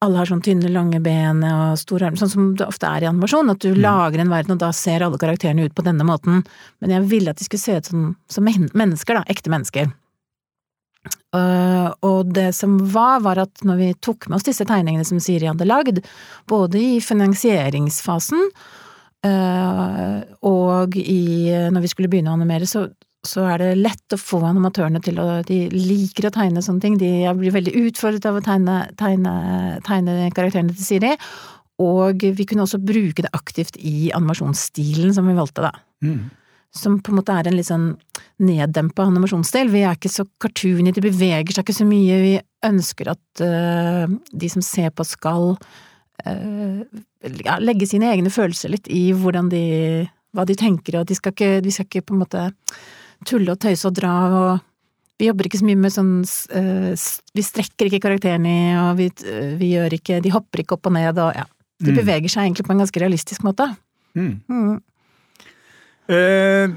alle 0.05 0.19
har 0.19 0.29
sånn 0.29 0.43
tynne, 0.45 0.69
lange 0.69 0.99
ben 1.01 1.39
og 1.47 1.77
store 1.81 2.07
armer, 2.07 2.19
sånn 2.21 2.29
som 2.29 2.49
det 2.57 2.67
ofte 2.67 2.89
er 2.89 3.05
i 3.05 3.09
animasjon, 3.09 3.49
at 3.49 3.63
du 3.63 3.73
lager 3.77 4.21
en 4.21 4.33
verden 4.33 4.53
og 4.53 4.61
da 4.61 4.69
ser 4.75 5.05
alle 5.05 5.17
karakterene 5.21 5.65
ut 5.65 5.77
på 5.77 5.85
denne 5.85 6.05
måten. 6.05 6.43
Men 6.83 6.93
jeg 6.93 7.07
ville 7.09 7.33
at 7.33 7.39
de 7.41 7.47
skulle 7.47 7.63
se 7.63 7.79
ut 7.79 7.89
som, 7.89 8.11
som 8.29 8.45
mennesker, 8.45 9.17
da, 9.17 9.23
ekte 9.31 9.53
mennesker. 9.53 9.89
Uh, 11.35 11.89
og 12.05 12.33
det 12.35 12.51
som 12.55 12.77
var, 12.93 13.21
var 13.25 13.41
at 13.41 13.63
når 13.65 13.79
vi 13.79 13.89
tok 14.03 14.27
med 14.27 14.37
oss 14.37 14.47
disse 14.47 14.65
tegningene 14.67 15.07
som 15.07 15.21
Siri 15.23 15.49
hadde 15.49 15.67
lagd, 15.67 16.03
både 16.51 16.79
i 16.81 16.93
finansieringsfasen 17.03 18.47
uh, 19.25 20.17
og 20.45 20.97
i, 20.99 21.49
når 21.73 21.85
vi 21.85 21.91
skulle 21.93 22.11
begynne 22.11 22.33
å 22.33 22.37
animere, 22.37 22.69
så, 22.69 22.85
så 23.27 23.43
er 23.51 23.61
det 23.61 23.69
lett 23.79 24.15
å 24.15 24.19
få 24.19 24.39
animatørene 24.47 25.01
til 25.03 25.19
å 25.21 25.27
De 25.47 25.59
liker 25.73 26.29
å 26.29 26.33
tegne 26.33 26.63
sånne 26.63 26.83
ting. 26.83 26.97
De 27.01 27.11
blir 27.37 27.55
veldig 27.55 27.75
utfordret 27.85 28.25
av 28.29 28.39
å 28.39 28.43
tegne, 28.45 28.79
tegne, 28.99 29.35
tegne 29.85 30.31
karakterene 30.35 30.75
til 30.75 30.87
Siri. 30.87 31.13
Og 31.83 32.23
vi 32.33 32.47
kunne 32.49 32.65
også 32.65 32.79
bruke 32.81 33.25
det 33.25 33.33
aktivt 33.37 33.77
i 33.77 34.09
animasjonsstilen 34.15 35.13
som 35.13 35.27
vi 35.29 35.37
valgte, 35.37 35.67
da. 35.67 35.73
Mm. 36.01 36.29
Som 36.77 36.97
på 37.01 37.11
en 37.11 37.19
måte 37.19 37.35
er 37.35 37.49
en 37.49 37.57
litt 37.57 37.69
sånn 37.69 37.91
neddempa 38.43 39.05
animasjonsstil. 39.07 39.69
Vi 39.73 39.83
er 39.85 39.97
ikke 39.97 40.11
så 40.11 40.25
cartoony, 40.41 40.93
de 40.93 41.05
beveger 41.05 41.53
seg 41.53 41.65
ikke 41.65 41.77
så 41.77 41.87
mye. 41.87 42.17
Vi 42.23 42.33
ønsker 42.67 43.13
at 43.13 43.43
uh, 43.45 44.09
de 44.33 44.49
som 44.51 44.65
ser 44.65 44.89
på 44.95 45.05
skal 45.07 45.53
uh, 45.53 46.81
legge 47.61 47.89
sine 47.89 48.09
egne 48.13 48.33
følelser 48.33 48.73
litt 48.73 48.89
i 48.93 49.09
hvordan 49.13 49.51
de 49.53 49.65
hva 50.35 50.45
de 50.47 50.57
tenker, 50.57 50.99
og 50.99 51.09
de 51.09 51.17
skal 51.17 51.33
ikke, 51.33 51.51
de 51.65 51.73
skal 51.73 51.87
ikke 51.87 52.05
på 52.09 52.15
en 52.15 52.23
måte 52.23 52.47
tulle 53.25 53.51
og 53.55 53.59
tøyse 53.59 53.87
og 53.87 53.95
dra, 53.97 54.13
og 54.27 54.59
vi 55.17 55.25
jobber 55.31 55.47
ikke 55.49 55.57
så 55.57 55.65
mye 55.65 55.79
med 55.81 55.93
sånn 55.95 56.11
øh, 56.21 56.91
Vi 57.33 57.41
strekker 57.41 57.87
ikke 57.89 58.03
karakterene 58.03 58.51
i, 58.51 58.75
og 58.77 58.97
vi, 58.99 59.07
øh, 59.25 59.55
vi 59.57 59.71
gjør 59.73 59.95
ikke 59.97 60.19
De 60.21 60.29
hopper 60.29 60.61
ikke 60.61 60.75
opp 60.77 60.85
og 60.85 60.93
ned, 60.93 61.17
og 61.17 61.33
ja. 61.35 61.45
De 61.79 61.91
Mm. 61.91 61.97
beveger 61.99 62.29
seg 62.29 62.43
egentlig 62.47 62.65
på 62.65 62.71
en 62.73 62.79
ganske 62.81 62.99
realistisk 63.01 63.43
måte. 63.45 63.65
Mm. 64.17 64.41
Mm. 64.49 64.81
Eh, 66.09 66.69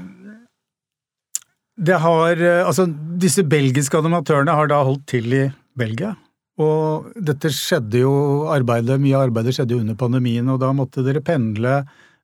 det 1.81 1.97
har 2.03 2.31
eh, 2.37 2.65
Altså, 2.67 2.85
disse 3.17 3.43
belgiske 3.43 3.97
animatørene 3.97 4.53
har 4.53 4.67
da 4.69 4.83
holdt 4.85 5.07
til 5.09 5.33
i 5.33 5.45
Belgia. 5.77 6.15
Og 6.61 7.09
dette 7.15 7.49
skjedde 7.49 8.03
jo 8.03 8.11
arbeidet, 8.51 8.99
Mye 9.01 9.15
av 9.17 9.29
arbeidet 9.29 9.55
skjedde 9.55 9.73
jo 9.73 9.79
under 9.81 9.95
pandemien, 9.97 10.47
og 10.51 10.59
da 10.61 10.69
måtte 10.75 11.01
dere 11.05 11.23
pendle 11.25 11.79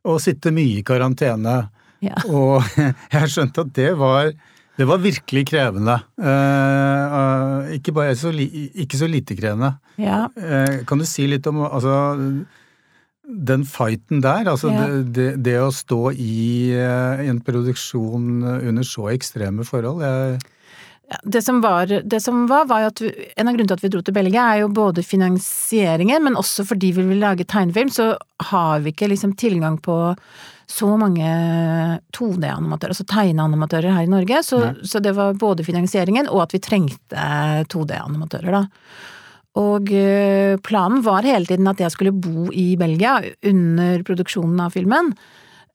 og 0.06 0.20
sitte 0.22 0.52
mye 0.54 0.80
i 0.80 0.86
karantene. 0.86 1.70
Ja. 2.04 2.20
Og 2.30 2.64
jeg 2.78 3.34
skjønte 3.34 3.66
at 3.66 3.74
det 3.78 3.92
var 4.00 4.32
det 4.78 4.86
var 4.86 5.00
virkelig 5.02 5.42
krevende. 5.50 5.96
Eh, 6.22 7.16
eh, 7.18 7.72
ikke, 7.80 7.96
bare 7.98 8.14
så 8.16 8.30
ikke 8.30 9.00
så 9.00 9.08
lite 9.10 9.34
krevende. 9.40 9.72
ja. 9.98 10.28
Eh, 10.38 10.84
kan 10.86 11.02
du 11.02 11.06
si 11.10 11.26
litt 11.26 11.48
om 11.50 11.64
altså, 11.66 11.96
den 13.26 13.66
fighten 13.66 14.22
der? 14.22 14.46
Altså 14.52 14.70
Ja. 14.70 14.86
det, 14.86 15.16
det, 15.16 15.28
det 15.46 15.56
å 15.64 15.72
stå 15.74 16.12
i 16.14 16.70
i 16.78 17.28
en 17.32 17.42
produksjon 17.42 18.44
under 18.46 18.84
så 18.86 19.10
ekstreme 19.16 19.66
forhold. 19.66 20.06
Jeg, 20.06 20.38
Ja, 21.08 21.18
Det 21.24 21.42
som 21.42 21.62
var, 21.64 21.88
det 21.88 22.20
som 22.20 22.48
var, 22.48 22.66
var 22.68 22.90
at 22.90 23.02
vi, 23.02 23.12
en 23.36 23.48
av 23.48 23.56
grunnene 23.56 23.72
til 23.72 23.80
at 23.80 23.84
vi 23.86 23.92
dro 23.94 24.02
til 24.04 24.16
Belgia, 24.16 24.44
er 24.52 24.66
jo 24.66 24.74
både 24.76 25.06
finansieringen, 25.08 26.24
men 26.24 26.36
også 26.36 26.66
fordi 26.68 26.92
vi 26.98 27.06
vil 27.08 27.22
lage 27.24 27.48
tegnefilm, 27.48 27.92
så 27.94 28.10
har 28.52 28.84
vi 28.84 28.92
ikke 28.92 29.08
liksom 29.14 29.38
tilgang 29.40 29.80
på 29.80 29.98
så 30.68 30.90
mange 31.00 31.28
2D-animatører, 32.12 32.92
altså 32.92 33.08
tegneanimatører 33.08 33.94
her 33.96 34.04
i 34.04 34.12
Norge. 34.12 34.42
Så, 34.44 34.60
så 34.84 35.00
det 35.00 35.16
var 35.16 35.38
både 35.40 35.64
finansieringen 35.64 36.28
og 36.28 36.44
at 36.44 36.58
vi 36.58 36.60
trengte 36.64 37.28
2D-animatører, 37.72 38.52
da. 38.52 38.66
Og 39.58 39.90
øh, 39.90 40.60
planen 40.62 41.02
var 41.06 41.26
hele 41.26 41.48
tiden 41.48 41.72
at 41.72 41.80
jeg 41.82 41.94
skulle 41.96 42.14
bo 42.14 42.52
i 42.52 42.76
Belgia 42.78 43.16
under 43.48 44.04
produksjonen 44.06 44.60
av 44.68 44.76
filmen. 44.76 45.16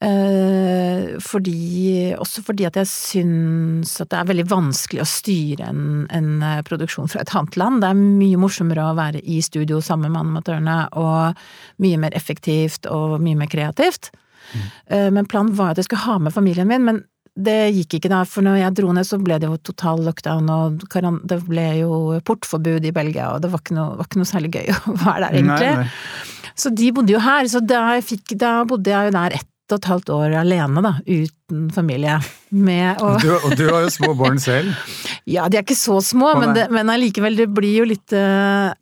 Eh, 0.03 1.19
fordi, 1.23 2.15
også 2.19 2.43
fordi 2.43 2.67
at 2.67 2.79
jeg 2.81 2.91
syns 2.91 3.95
at 4.03 4.11
det 4.11 4.19
er 4.19 4.31
veldig 4.33 4.47
vanskelig 4.51 5.05
å 5.05 5.07
styre 5.07 5.69
en, 5.71 5.85
en 6.11 6.33
eh, 6.43 6.63
produksjon 6.67 7.11
fra 7.13 7.23
et 7.23 7.35
annet 7.39 7.59
land. 7.61 7.83
Det 7.85 7.93
er 7.93 8.01
mye 8.01 8.41
morsommere 8.43 8.89
å 8.89 8.97
være 8.99 9.23
i 9.23 9.39
studio 9.45 9.79
sammen 9.85 10.11
med 10.11 10.25
animatørene, 10.25 10.79
og 10.99 11.39
mye 11.85 12.03
mer 12.03 12.19
effektivt 12.19 12.91
og 12.91 13.21
mye 13.23 13.39
mer 13.45 13.53
kreativt. 13.53 14.11
Mm. 14.53 15.15
men 15.15 15.27
planen 15.31 15.55
var 15.57 15.71
at 15.71 15.79
jeg 15.79 15.87
skulle 15.87 16.03
ha 16.03 16.17
med 16.21 16.35
familien 16.35 16.67
min, 16.69 16.83
men 16.85 16.97
det 17.33 17.71
gikk 17.73 17.95
ikke 17.97 18.11
da, 18.13 18.25
for 18.29 18.45
når 18.45 18.59
jeg 18.59 18.75
dro 18.77 18.91
ned 18.93 19.07
så 19.09 19.17
ble 19.23 19.39
det 19.41 19.49
jo 19.49 19.55
total 19.65 20.03
lockdown, 20.05 20.51
og 20.53 20.83
det 21.31 21.39
ble 21.47 21.69
jo 21.79 21.93
portforbud 22.27 22.85
i 22.85 22.93
Belgia, 22.93 23.31
og 23.33 23.45
det 23.45 23.53
var 23.55 23.63
ikke 23.63 23.79
noe, 23.79 23.95
var 24.01 24.11
ikke 24.11 24.21
noe 24.21 24.29
særlig 24.29 24.53
gøy 24.59 24.75
å 24.75 24.97
være 24.99 25.23
der, 25.29 25.39
egentlig. 25.39 25.71
Nei, 25.79 25.87
nei. 25.87 26.53
Så 26.59 26.75
de 26.77 26.91
bodde 26.93 27.15
jo 27.15 27.23
her, 27.23 27.49
så 27.49 27.63
da, 27.65 27.87
fikk, 28.05 28.35
da 28.43 28.59
bodde 28.69 28.93
jeg 28.93 29.09
jo 29.09 29.17
der 29.17 29.39
ett 29.39 29.49
og 29.73 29.81
et 29.81 29.89
halvt 29.91 30.13
år 30.15 30.35
alene, 30.43 30.83
da, 30.85 30.93
uten 31.07 31.69
familie. 31.75 32.19
Med 32.53 33.01
å 33.03 33.15
du, 33.23 33.31
og 33.35 33.55
du 33.59 33.67
har 33.71 33.87
jo 33.87 33.93
små 33.95 34.13
barn 34.19 34.41
selv. 34.43 34.73
Ja, 35.29 35.47
de 35.47 35.61
er 35.61 35.63
ikke 35.63 35.79
så 35.79 36.01
små, 36.03 36.33
men, 36.41 36.51
det, 36.57 36.67
men 36.75 36.91
allikevel, 36.91 37.37
det 37.39 37.47
blir 37.55 37.77
jo 37.77 37.85
litt 37.87 38.11
eh, 38.17 38.73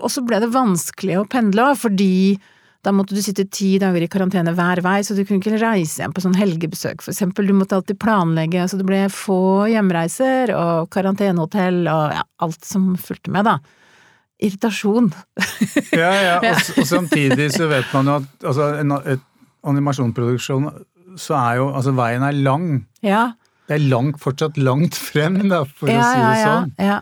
Og 0.00 0.06
så 0.08 0.22
ble 0.24 0.38
det 0.40 0.48
vanskelig 0.54 1.18
å 1.20 1.26
pendle 1.28 1.66
fordi 1.76 2.38
Da 2.84 2.92
måtte 2.96 3.12
du 3.12 3.20
sitte 3.20 3.44
ti 3.52 3.74
dager 3.82 4.06
i 4.06 4.08
karantene 4.08 4.54
hver 4.56 4.80
vei, 4.84 4.96
så 5.04 5.12
du 5.12 5.20
kunne 5.26 5.42
ikke 5.42 5.60
reise 5.60 6.00
hjem 6.00 6.14
på 6.16 6.24
sånn 6.24 6.38
helgebesøk, 6.38 7.04
for 7.04 7.12
eksempel. 7.12 7.48
Du 7.48 7.52
måtte 7.56 7.76
alltid 7.76 8.00
planlegge, 8.00 8.64
så 8.68 8.80
det 8.80 8.88
ble 8.88 9.04
få 9.12 9.68
hjemreiser 9.72 10.52
og 10.56 10.90
karantenehotell 10.92 11.84
og 11.84 12.16
ja, 12.16 12.24
alt 12.44 12.68
som 12.68 12.92
fulgte 13.00 13.32
med, 13.32 13.48
da. 13.48 13.58
Irritasjon. 14.44 15.12
ja, 15.92 16.10
ja, 16.12 16.34
og, 16.40 16.64
og, 16.80 16.88
samtidig 16.88 17.52
så 17.54 17.68
vet 17.70 17.92
man 17.96 18.10
jo 18.10 18.18
at 18.22 18.48
altså, 18.52 18.72
en 18.82 18.98
et 19.00 19.30
animasjonsproduksjon, 19.68 20.68
så 21.20 21.38
er 21.38 21.60
jo 21.60 21.70
altså 21.72 21.94
veien 21.96 22.24
er 22.26 22.36
lang. 22.44 22.68
Ja. 23.04 23.32
Det 23.68 23.78
er 23.78 23.86
langt, 23.88 24.20
fortsatt 24.22 24.58
langt 24.60 24.96
frem, 24.98 25.40
da, 25.48 25.64
for 25.64 25.90
ja, 25.92 26.00
å 26.00 26.10
si 26.10 26.24
det 26.24 26.44
sånn. 26.44 26.74
Ja, 26.78 26.90
ja. 26.90 27.00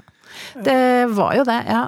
Det 0.64 0.83
var 1.12 1.35
jo 1.37 1.45
det, 1.49 1.59
ja. 1.69 1.87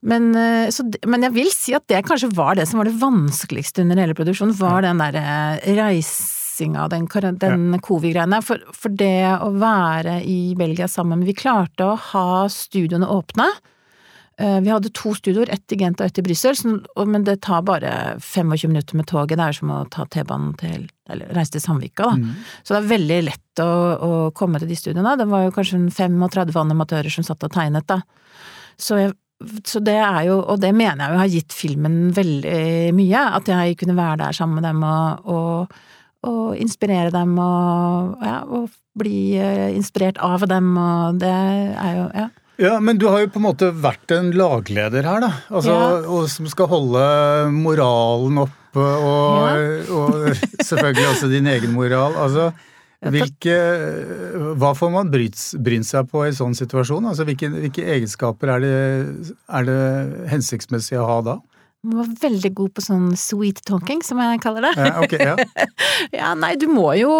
Men, 0.00 0.30
eh, 0.36 0.70
så, 0.72 0.86
men, 1.04 1.24
jeg 1.26 1.36
vil 1.36 1.50
si 1.52 1.74
at 1.76 1.84
det 1.92 2.04
kanskje 2.08 2.30
var 2.36 2.56
det 2.56 2.66
som 2.70 2.80
var 2.80 2.88
det 2.88 3.00
vanskeligste 3.00 3.84
under 3.84 4.00
hele 4.00 4.16
produksjonen, 4.16 4.56
var 4.56 4.84
den 4.86 5.00
derre 5.02 5.24
eh, 5.58 5.74
reisinga, 5.76 6.86
den, 6.92 7.08
den 7.40 7.66
covid-greiene. 7.84 8.40
For, 8.44 8.64
for, 8.76 8.96
det 8.96 9.28
å 9.36 9.50
være 9.60 10.20
i 10.24 10.54
Belgia 10.58 10.88
sammen 10.88 11.26
Vi 11.28 11.36
klarte 11.36 11.90
å 11.90 11.98
ha 12.12 12.30
studioene 12.52 13.10
åpne. 13.12 13.50
Eh, 14.40 14.60
vi 14.64 14.70
hadde 14.72 14.88
to 14.96 15.12
studioer, 15.14 15.50
ett 15.52 15.72
i 15.72 15.76
Gent 15.76 16.00
og 16.00 16.06
ett 16.06 16.18
i 16.18 16.22
Brussel, 16.24 16.56
men 17.06 17.24
det 17.24 17.42
tar 17.44 17.62
bare 17.62 18.16
25 18.20 18.70
minutter 18.70 18.96
med 18.96 19.06
toget. 19.10 19.36
Det 19.36 19.44
er 19.44 19.56
som 19.58 19.72
å 19.74 19.82
ta 19.92 20.06
T-banen 20.08 20.54
til 20.60 20.88
eller 21.10 21.32
reise 21.34 21.56
til 21.56 21.64
Sandvika, 21.64 22.06
da. 22.06 22.14
Mm. 22.16 22.44
Så 22.62 22.72
det 22.72 22.78
er 22.78 22.92
veldig 22.92 23.18
lett 23.26 23.62
å, 23.64 23.72
å, 24.06 24.10
komme 24.32 24.60
til 24.62 24.70
de 24.70 24.78
studiene. 24.78 25.16
Det 25.18 25.26
var 25.28 25.42
jo 25.44 25.52
kanskje 25.56 25.80
35 25.90 26.60
animatører 26.62 27.12
som 27.12 27.26
satt 27.26 27.44
og 27.44 27.52
tegnet, 27.52 27.88
da. 27.90 27.98
Så 28.80 29.00
jeg 29.00 29.16
så 29.64 29.80
det 29.80 29.96
er 29.96 30.26
jo, 30.28 30.34
og 30.52 30.58
det 30.60 30.68
mener 30.76 31.00
jeg 31.00 31.14
jo 31.14 31.20
har 31.22 31.30
gitt 31.32 31.54
filmen 31.56 31.94
veldig 32.12 32.92
mye, 32.92 33.22
at 33.38 33.48
jeg 33.48 33.78
kunne 33.80 33.96
være 33.96 34.18
der 34.20 34.36
sammen 34.36 34.60
med 34.60 34.66
dem 34.68 34.82
og, 34.84 35.30
og, 35.32 35.78
og 36.28 36.58
inspirere 36.60 37.08
dem 37.14 37.32
og, 37.40 38.20
ja, 38.20 38.42
og 38.44 38.68
bli 39.00 39.38
eh, 39.40 39.70
inspirert 39.72 40.20
av 40.20 40.44
dem, 40.50 40.74
og 40.76 41.22
det 41.22 41.32
er 41.32 41.96
jo, 41.96 42.04
ja. 42.20 42.28
Ja, 42.60 42.76
Men 42.80 42.98
du 43.00 43.06
har 43.08 43.22
jo 43.24 43.30
på 43.32 43.40
en 43.40 43.46
måte 43.48 43.70
vært 43.72 44.12
en 44.12 44.32
lagleder 44.36 45.06
her, 45.08 45.22
da. 45.24 45.30
Altså, 45.48 45.76
ja. 45.76 46.00
og 46.12 46.26
Som 46.32 46.48
skal 46.52 46.68
holde 46.70 47.04
moralen 47.54 48.42
oppe, 48.44 48.80
og, 48.80 49.46
ja. 49.48 49.70
og 49.98 50.66
selvfølgelig 50.66 51.06
også 51.14 51.30
din 51.32 51.48
egen 51.50 51.72
moral. 51.76 52.18
Altså, 52.20 52.50
hvilke, 53.00 53.56
hva 54.60 54.74
får 54.76 54.90
man 54.92 55.08
bryne 55.08 55.86
seg 55.88 56.10
på 56.10 56.26
i 56.28 56.34
sånn 56.36 56.56
situasjon? 56.58 57.08
Altså, 57.08 57.24
hvilke, 57.28 57.48
hvilke 57.54 57.86
egenskaper 57.96 58.52
er 58.58 58.66
det, 58.66 58.74
er 59.48 59.68
det, 59.68 59.80
hensiktsmessig 60.34 61.00
å 61.00 61.08
ha 61.08 61.20
da? 61.30 61.38
Du 61.80 61.96
var 61.96 62.08
veldig 62.20 62.50
god 62.58 62.74
på 62.76 62.82
sånn 62.84 63.06
sweet 63.16 63.62
talking, 63.64 64.02
som 64.04 64.20
jeg 64.20 64.42
kaller 64.44 64.66
det. 64.68 64.72
Ja, 64.76 64.90
okay, 65.00 65.30
ja. 65.30 65.64
ja 66.20 66.34
nei, 66.36 66.52
du 66.60 66.66
må 66.68 66.90
jo 66.98 67.14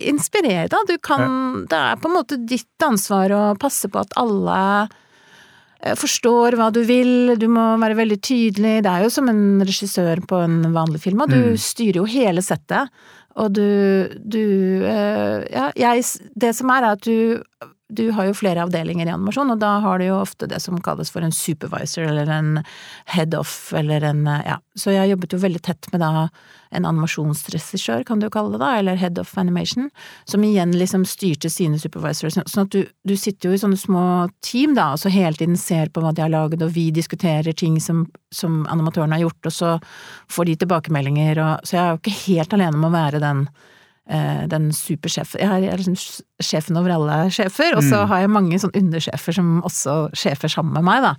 inspirere, 0.00 0.70
da. 0.72 0.80
Du 0.88 0.96
kan 1.04 1.26
ja. 1.26 1.60
Det 1.70 1.80
er 1.80 2.00
på 2.00 2.08
en 2.08 2.16
måte 2.16 2.40
ditt 2.40 2.86
ansvar 2.86 3.34
å 3.36 3.42
passe 3.60 3.90
på 3.92 4.00
at 4.00 4.16
alle 4.20 4.56
eh, 5.82 5.92
forstår 6.00 6.56
hva 6.56 6.70
du 6.72 6.80
vil, 6.88 7.34
du 7.36 7.44
må 7.52 7.66
være 7.82 7.98
veldig 8.00 8.18
tydelig. 8.24 8.78
Det 8.86 8.94
er 8.94 9.04
jo 9.04 9.12
som 9.12 9.28
en 9.28 9.60
regissør 9.68 10.24
på 10.24 10.40
en 10.46 10.62
vanlig 10.72 11.02
film, 11.04 11.20
og 11.26 11.34
du 11.34 11.52
mm. 11.52 11.60
styrer 11.60 12.00
jo 12.00 12.08
hele 12.08 12.44
settet. 12.44 12.88
Og 13.40 13.52
du, 13.54 13.68
du 14.16 14.40
eh, 14.88 15.44
Ja, 15.52 15.68
jeg 15.78 16.02
Det 16.34 16.50
som 16.56 16.72
er, 16.72 16.88
er 16.88 16.96
at 16.96 17.04
du 17.04 17.36
du 17.90 18.10
har 18.14 18.28
jo 18.28 18.36
flere 18.38 18.62
avdelinger 18.64 19.08
i 19.08 19.12
animasjon, 19.12 19.50
og 19.52 19.60
da 19.60 19.76
har 19.84 19.98
du 19.98 20.06
jo 20.06 20.20
ofte 20.20 20.48
det 20.50 20.60
som 20.62 20.78
kalles 20.84 21.10
for 21.12 21.24
en 21.26 21.34
supervisor 21.34 22.06
eller 22.06 22.30
en 22.30 22.62
head 23.10 23.34
off 23.34 23.72
eller 23.76 24.04
en 24.06 24.24
ja. 24.26 24.60
Så 24.78 24.94
jeg 24.94 25.10
jobbet 25.10 25.34
jo 25.34 25.42
veldig 25.42 25.62
tett 25.66 25.90
med 25.92 26.02
da 26.04 26.28
en 26.70 26.86
animasjonsregissør, 26.86 28.04
kan 28.06 28.22
du 28.22 28.28
kalle 28.30 28.54
det 28.54 28.60
da, 28.62 28.70
eller 28.78 28.98
head 29.00 29.18
of 29.18 29.32
animation, 29.38 29.88
som 30.30 30.44
igjen 30.46 30.76
liksom 30.78 31.02
styrte 31.08 31.50
sine 31.50 31.80
supervisors. 31.82 32.38
Sånn 32.38 32.68
at 32.68 32.74
du, 32.74 32.84
du 33.02 33.16
sitter 33.18 33.50
jo 33.50 33.58
i 33.58 33.62
sånne 33.62 33.80
små 33.80 34.04
team 34.46 34.76
da, 34.78 34.92
og 34.94 35.02
så 35.02 35.10
hele 35.10 35.34
tiden 35.38 35.58
ser 35.58 35.90
på 35.90 36.04
hva 36.04 36.14
de 36.14 36.22
har 36.22 36.32
laget, 36.32 36.62
og 36.62 36.70
vi 36.76 36.88
diskuterer 36.94 37.56
ting 37.58 37.80
som, 37.82 38.06
som 38.34 38.62
animatørene 38.70 39.18
har 39.18 39.26
gjort, 39.26 39.50
og 39.50 39.56
så 39.56 39.74
får 40.30 40.52
de 40.52 40.56
tilbakemeldinger, 40.62 41.42
og 41.42 41.66
så 41.66 41.76
jeg 41.76 41.82
er 41.82 41.92
jo 41.92 42.00
ikke 42.04 42.18
helt 42.22 42.58
alene 42.58 42.78
om 42.78 42.88
å 42.88 42.94
være 42.94 43.24
den 43.26 43.44
Eh, 43.48 43.78
den 44.50 44.70
supersjefen 44.74 45.38
Jeg 45.38 45.68
er 45.70 45.78
liksom 45.78 45.94
sjefen 46.42 46.78
over 46.80 46.96
alle 46.96 47.18
sjefer, 47.30 47.76
og 47.76 47.84
så 47.84 48.00
mm. 48.00 48.08
har 48.10 48.22
jeg 48.24 48.32
mange 48.34 48.58
sånn 48.58 48.74
undersjefer 48.74 49.36
som 49.36 49.60
også 49.62 49.94
sjefer 50.18 50.50
sammen 50.50 50.74
med 50.74 50.88
meg, 50.88 51.04
da. 51.04 51.12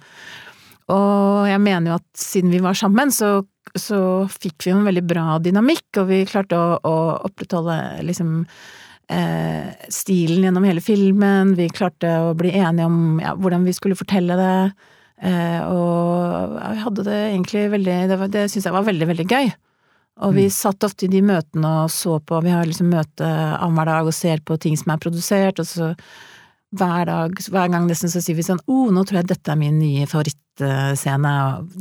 Og 0.91 1.47
jeg 1.47 1.61
mener 1.63 1.93
jo 1.93 1.97
at 1.99 2.07
siden 2.19 2.51
vi 2.51 2.61
var 2.63 2.75
sammen, 2.77 3.13
så, 3.15 3.41
så 3.77 4.27
fikk 4.31 4.67
vi 4.67 4.73
en 4.75 4.85
veldig 4.87 5.03
bra 5.07 5.39
dynamikk, 5.43 5.87
og 6.01 6.09
vi 6.09 6.23
klarte 6.29 6.59
å, 6.59 6.77
å 6.83 6.95
opprettholde 7.29 7.77
liksom 8.07 8.41
eh, 9.11 9.71
stilen 9.91 10.47
gjennom 10.47 10.67
hele 10.67 10.83
filmen, 10.83 11.55
vi 11.59 11.69
klarte 11.71 12.11
å 12.27 12.33
bli 12.37 12.53
enige 12.57 12.89
om 12.89 13.21
ja, 13.23 13.35
hvordan 13.37 13.67
vi 13.67 13.75
skulle 13.77 13.99
fortelle 13.99 14.37
det. 14.39 14.55
Eh, 15.21 15.59
og 15.69 16.55
vi 16.57 16.81
hadde 16.81 17.03
det 17.05 17.17
egentlig 17.27 17.67
veldig 17.69 17.97
Det, 18.09 18.15
var, 18.17 18.29
det 18.33 18.47
syns 18.49 18.65
jeg 18.65 18.73
var 18.73 18.87
veldig, 18.87 19.07
veldig 19.11 19.27
gøy. 19.29 19.51
Og 20.21 20.35
vi 20.37 20.45
mm. 20.47 20.53
satt 20.53 20.85
ofte 20.85 21.07
i 21.07 21.11
de 21.11 21.23
møtene 21.25 21.69
og 21.83 21.93
så 21.93 22.19
på, 22.21 22.41
vi 22.45 22.53
har 22.53 22.67
liksom 22.67 22.91
møte 22.93 23.25
annenhver 23.25 23.89
dag 23.89 24.09
og 24.11 24.15
ser 24.15 24.43
på 24.45 24.57
ting 24.61 24.77
som 24.77 24.93
er 24.93 25.01
produsert, 25.01 25.61
og 25.61 25.67
så 25.69 25.93
hver 26.71 27.07
dag, 27.09 27.39
hver 27.51 27.71
gang 27.71 27.87
nesten 27.87 28.11
så 28.11 28.21
sier 28.23 28.37
vi 28.37 28.45
sånn 28.47 28.61
oh, 28.71 28.91
nå 28.93 29.03
tror 29.03 29.21
jeg 29.21 29.31
dette 29.33 29.51
er 29.51 29.59
min 29.59 29.79
nye 29.81 30.07
favorittscene. 30.07 31.33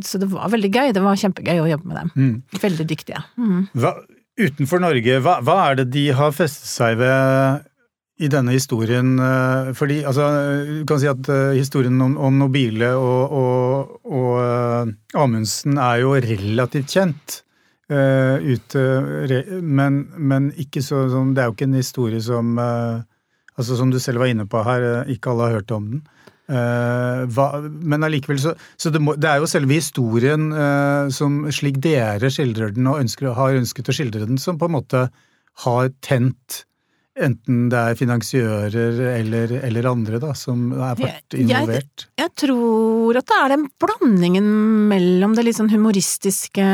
Så 0.07 0.19
det 0.23 0.31
var 0.33 0.51
veldig 0.51 0.71
gøy, 0.73 0.95
det 0.97 1.05
var 1.05 1.21
kjempegøy 1.21 1.63
å 1.63 1.69
jobbe 1.71 1.91
med 1.91 2.01
dem. 2.01 2.15
Mm. 2.17 2.63
Veldig 2.65 2.87
dyktige. 2.91 3.23
Mm. 3.39 3.69
Hva, 3.79 3.95
utenfor 4.41 4.83
Norge, 4.83 5.19
hva, 5.23 5.37
hva, 5.47 5.59
er 5.69 5.83
det 5.83 5.91
de 5.95 6.07
har 6.17 6.35
festet 6.35 6.73
seg 6.73 6.99
ved 7.01 7.69
i 8.21 8.31
denne 8.33 8.57
historien? 8.57 9.15
Eh, 9.23 9.71
fordi, 9.79 10.01
altså, 10.09 10.27
du 10.67 10.83
kan 10.91 11.03
si 11.03 11.11
at 11.13 11.31
uh, 11.31 11.53
historien 11.55 12.01
om, 12.03 12.17
om 12.19 12.43
Nobile 12.43 12.91
og, 12.99 13.39
og, 13.45 13.95
og 14.11 14.33
uh, 14.43 15.23
Amundsen 15.23 15.79
er 15.79 16.03
jo 16.03 16.17
relativt 16.19 16.99
kjent. 16.99 17.41
Uh, 17.91 18.39
ute, 18.47 18.83
men, 19.67 20.05
men, 20.15 20.45
ikke 20.63 20.79
så 20.79 21.09
sånn 21.11 21.33
Det 21.35 21.43
er 21.43 21.49
jo 21.49 21.55
ikke 21.57 21.67
en 21.67 21.73
historie 21.75 22.21
som 22.23 22.53
uh, 22.55 23.01
altså 23.59 23.79
Som 23.81 23.91
du 23.91 23.99
selv 23.99 24.23
var 24.23 24.31
inne 24.31 24.47
på 24.47 24.61
her, 24.63 24.85
uh, 25.01 25.11
ikke 25.11 25.33
alle 25.33 25.49
har 25.49 25.57
hørt 25.59 25.75
om 25.75 25.93
den. 25.95 26.03
Hva, 26.51 27.45
men 27.63 28.03
allikevel 28.03 28.41
så, 28.43 28.53
så 28.75 28.91
det, 28.91 28.99
må, 28.99 29.13
det, 29.15 29.29
er 29.31 29.39
jo 29.39 29.47
selve 29.47 29.77
historien 29.77 30.49
som 31.15 31.45
slik 31.55 31.77
dere 31.79 32.27
skildrer 32.35 32.73
den 32.75 32.89
og 32.91 33.05
ønsker, 33.05 33.29
har 33.37 33.55
ønsket 33.55 33.87
å 33.87 33.95
skildre 33.95 34.27
den, 34.27 34.41
som 34.43 34.59
på 34.59 34.67
en 34.67 34.75
måte 34.75 35.05
har 35.63 35.93
tent 36.03 36.65
Enten 37.21 37.69
det 37.73 37.81
er 37.81 37.99
finansiører 37.99 38.99
eller, 39.13 39.53
eller 39.61 39.89
andre 39.91 40.21
da, 40.23 40.33
som 40.39 40.71
har 40.73 40.97
vært 40.99 41.37
involvert? 41.37 42.07
Jeg, 42.07 42.25
jeg, 42.25 42.33
tror 42.45 43.21
at 43.21 43.29
det 43.29 43.39
er 43.39 43.53
den 43.55 43.69
blandingen 43.83 44.49
mellom 44.91 45.37
det 45.37 45.45
litt 45.47 45.59
sånn 45.59 45.73
humoristiske 45.73 46.67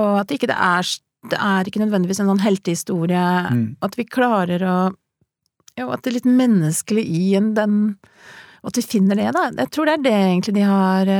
og 0.00 0.22
at 0.24 0.34
ikke 0.34 0.50
det 0.50 0.58
er 0.58 0.92
det 1.30 1.38
er 1.38 1.68
ikke 1.68 1.82
nødvendigvis 1.84 2.18
en 2.22 2.32
sånn 2.32 2.42
heltehistorie. 2.42 3.26
Mm. 3.54 3.66
At 3.86 3.94
vi 3.98 4.08
klarer 4.08 4.64
å 4.66 4.76
Jo, 5.78 5.86
at 5.88 6.02
det 6.02 6.10
er 6.10 6.16
litt 6.18 6.28
menneskelig 6.28 7.04
i 7.06 7.34
en 7.38 7.52
den 7.56 7.76
At 8.66 8.76
vi 8.76 8.82
finner 8.84 9.18
det, 9.18 9.30
da. 9.34 9.48
Jeg 9.56 9.70
tror 9.74 9.88
det 9.88 9.94
er 9.94 10.02
det 10.04 10.18
egentlig 10.18 10.54
de 10.58 10.66
har, 10.66 11.12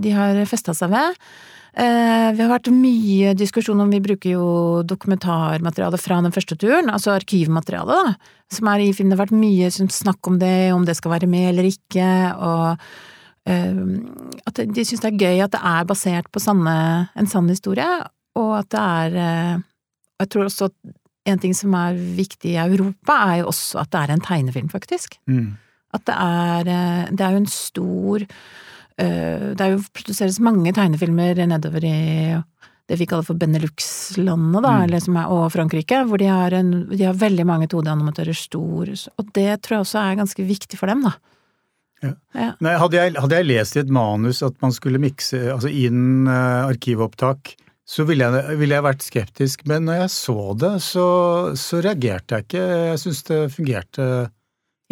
de 0.00 0.12
har 0.16 0.38
festa 0.48 0.72
seg 0.76 0.92
ved. 0.92 1.18
Eh, 1.76 2.28
vi 2.32 2.40
har 2.40 2.48
vært 2.48 2.70
mye 2.72 3.34
diskusjon 3.36 3.82
om 3.84 3.90
Vi 3.92 4.00
bruker 4.00 4.30
jo 4.32 4.46
dokumentarmateriale 4.88 5.98
fra 6.00 6.22
den 6.24 6.32
første 6.32 6.56
turen, 6.56 6.88
altså 6.88 7.12
arkivmateriale, 7.12 7.92
da, 7.92 8.14
som 8.52 8.70
er 8.72 8.86
i 8.86 8.94
filmen. 8.96 9.12
Det 9.12 9.18
har 9.18 9.26
vært 9.26 9.36
mye 9.42 9.68
snakk 9.92 10.30
om 10.30 10.38
det, 10.40 10.72
om 10.72 10.86
det 10.88 10.96
skal 10.96 11.12
være 11.12 11.28
med 11.28 11.50
eller 11.50 11.68
ikke, 11.68 12.08
og 12.40 12.80
uh, 13.50 13.84
at 14.48 14.62
de 14.72 14.86
syns 14.88 15.04
det 15.04 15.12
er 15.12 15.20
gøy 15.20 15.44
at 15.44 15.52
det 15.52 15.60
er 15.60 15.88
basert 15.88 16.32
på 16.32 16.40
sanne, 16.40 16.78
en 17.12 17.28
sann 17.28 17.52
historie, 17.52 17.88
og 18.40 18.52
at 18.62 18.72
det 18.72 18.80
er 18.80 19.20
uh, 19.20 19.64
Jeg 20.16 20.32
tror 20.32 20.48
også 20.48 20.70
at 20.70 20.96
en 21.28 21.38
ting 21.42 21.52
som 21.52 21.74
er 21.76 21.92
viktig 21.92 22.54
i 22.54 22.60
Europa, 22.62 23.20
er 23.28 23.42
jo 23.42 23.52
også 23.52 23.82
at 23.82 23.92
det 23.92 24.00
er 24.00 24.14
en 24.14 24.24
tegnefilm, 24.24 24.72
faktisk. 24.72 25.18
Mm. 25.28 25.58
At 25.92 26.06
det 26.08 26.14
er 26.16 27.10
Det 27.12 27.20
er 27.20 27.30
jo 27.36 27.44
en 27.44 27.52
stor 27.52 28.24
Eh, 28.24 28.75
det 28.96 29.60
er 29.60 29.74
jo 29.74 29.82
produseres 29.92 30.38
mange 30.40 30.72
tegnefilmer 30.72 31.42
nedover 31.50 31.84
i 31.84 31.96
det 32.86 32.98
vi 33.00 33.06
kaller 33.08 33.26
for 33.26 33.38
Benelux-landene, 33.38 34.60
da, 34.62 34.72
mm. 34.86 35.16
er, 35.18 35.30
og 35.34 35.48
Frankrike, 35.54 36.04
hvor 36.06 36.22
de 36.22 36.28
har, 36.30 36.54
en, 36.54 36.86
de 36.92 37.02
har 37.02 37.18
veldig 37.18 37.46
mange 37.48 37.66
2D-animatører 37.72 38.36
stor, 38.38 38.92
og 39.18 39.32
det 39.34 39.48
tror 39.64 39.78
jeg 39.78 39.86
også 39.86 40.02
er 40.04 40.20
ganske 40.20 40.46
viktig 40.46 40.78
for 40.78 40.92
dem, 40.92 41.02
da. 41.06 41.16
Ja. 42.04 42.12
Ja. 42.36 42.50
Nei, 42.62 42.76
hadde, 42.78 42.98
jeg, 43.00 43.14
hadde, 43.18 43.38
jeg, 43.40 43.48
lest 43.48 43.76
i 43.78 43.82
et 43.82 43.92
manus 43.92 44.42
at 44.44 44.58
man 44.62 44.74
skulle 44.76 45.00
mikse 45.02 45.38
altså 45.54 45.70
inn 45.72 46.28
uh, 46.28 46.68
arkivopptak, 46.68 47.56
så 47.86 48.04
ville 48.06 48.26
jeg, 48.26 48.58
ville 48.60 48.76
jeg, 48.76 48.84
vært 48.84 49.06
skeptisk, 49.06 49.64
men 49.70 49.86
når 49.88 50.02
jeg 50.02 50.12
så 50.14 50.40
det, 50.58 50.72
så, 50.84 51.06
så 51.58 51.80
reagerte 51.82 52.38
jeg 52.38 52.46
ikke. 52.46 52.64
Jeg 52.92 53.02
syns 53.02 53.22
det 53.28 53.40
fungerte 53.54 54.08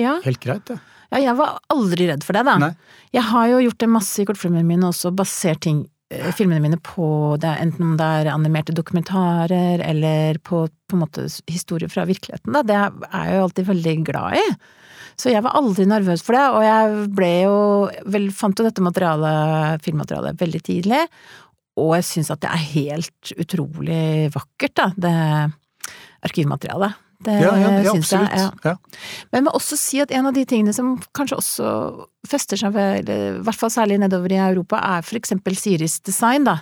ja. 0.01 0.19
helt 0.25 0.43
greit, 0.43 0.71
Ja, 1.13 1.21
jeg 1.23 1.35
var 1.39 1.59
aldri 1.73 2.09
redd 2.11 2.25
for 2.27 2.37
det, 2.37 2.45
da. 2.49 2.57
Nei. 2.59 2.71
Jeg 3.15 3.27
har 3.31 3.51
jo 3.53 3.61
gjort 3.67 3.83
det 3.85 3.91
masse 3.93 4.23
i 4.23 4.29
kortfilmene 4.29 4.67
mine 4.67 4.89
også, 4.89 5.13
basert 5.15 5.63
ting 5.67 5.85
eh, 6.11 6.31
filmene 6.35 6.63
mine 6.65 6.79
på 6.83 7.07
det, 7.43 7.53
enten 7.63 7.93
om 7.93 7.99
det 8.01 8.09
er 8.21 8.33
animerte 8.33 8.75
dokumentarer 8.75 9.85
eller 9.85 10.41
på, 10.43 10.65
på 10.67 10.99
en 10.99 11.05
måte 11.05 11.29
historier 11.51 11.93
fra 11.93 12.07
virkeligheten, 12.11 12.57
da. 12.57 12.65
Det 12.67 12.81
er 12.81 13.29
jeg 13.29 13.39
jo 13.39 13.45
alltid 13.47 13.71
veldig 13.71 13.95
glad 14.11 14.41
i. 14.41 14.49
Så 15.21 15.31
jeg 15.31 15.45
var 15.47 15.55
aldri 15.55 15.87
nervøs 15.87 16.25
for 16.27 16.35
det, 16.35 16.45
og 16.57 16.65
jeg 16.67 17.09
ble 17.15 17.31
jo 17.45 17.59
vel, 18.11 18.29
fant 18.35 18.59
jo 18.59 18.67
dette 18.67 18.83
materialet, 18.83 19.85
filmmaterialet 19.85 20.41
veldig 20.41 20.63
tidlig, 20.67 21.05
og 21.79 21.95
jeg 21.99 22.07
syns 22.07 22.33
at 22.35 22.43
det 22.43 22.51
er 22.51 22.67
helt 22.73 23.35
utrolig 23.39 24.33
vakkert, 24.35 24.75
da, 24.79 24.91
det 24.99 25.15
arkivmaterialet. 26.25 27.04
Det 27.25 27.35
Ja, 27.41 27.55
ja, 27.61 27.71
ja 27.85 27.95
syns 27.95 28.13
jeg. 28.15 28.29
Ja. 28.41 28.51
Ja. 28.65 28.75
Men 29.31 29.41
jeg 29.41 29.47
må 29.49 29.55
også 29.59 29.79
si 29.81 30.01
at 30.05 30.13
en 30.15 30.31
av 30.31 30.37
de 30.37 30.45
tingene 30.49 30.75
som 30.77 30.95
kanskje 31.17 31.39
også 31.41 31.69
fester 32.29 32.61
seg 32.61 32.75
ved, 32.77 33.11
i 33.11 33.43
hvert 33.45 33.61
fall 33.61 33.73
særlig 33.73 34.01
nedover 34.03 34.33
i 34.33 34.41
Europa, 34.41 34.81
er 34.97 35.07
for 35.07 35.21
eksempel 35.21 35.57
Siris 35.59 36.01
design, 36.05 36.49
da. 36.49 36.61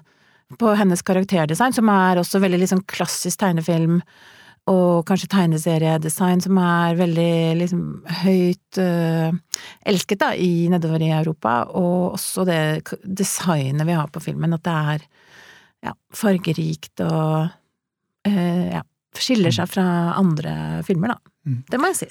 På 0.60 0.74
hennes 0.76 1.00
karakterdesign, 1.06 1.72
som 1.72 1.88
er 1.88 2.20
også 2.20 2.42
veldig 2.42 2.60
liksom 2.60 2.82
klassisk 2.90 3.40
tegnefilm, 3.40 4.02
og 4.70 5.02
kanskje 5.08 5.30
tegneseriedesign 5.32 6.42
som 6.44 6.58
er 6.62 6.98
veldig 7.00 7.32
liksom 7.58 7.86
høyt 8.22 8.78
øh, 8.78 9.32
elsket 9.90 10.20
da, 10.22 10.30
i 10.38 10.68
nedover 10.70 11.02
i 11.02 11.10
Europa, 11.16 11.56
og 11.74 12.12
også 12.14 12.44
det 12.46 12.60
designet 13.02 13.88
vi 13.88 13.96
har 13.98 14.12
på 14.12 14.22
filmen, 14.22 14.54
at 14.54 14.62
det 14.62 14.76
er 14.94 15.06
ja, 15.88 15.96
fargerikt 16.14 17.02
og 17.02 17.48
øh, 18.28 18.66
ja, 18.70 18.84
skiller 19.20 19.52
seg 19.54 19.68
fra 19.68 19.84
andre 20.16 20.82
filmer, 20.86 21.14
da. 21.14 21.32
Mm. 21.48 21.62
Det 21.68 21.80
må 21.80 21.90
jeg 21.92 22.04
si. 22.04 22.10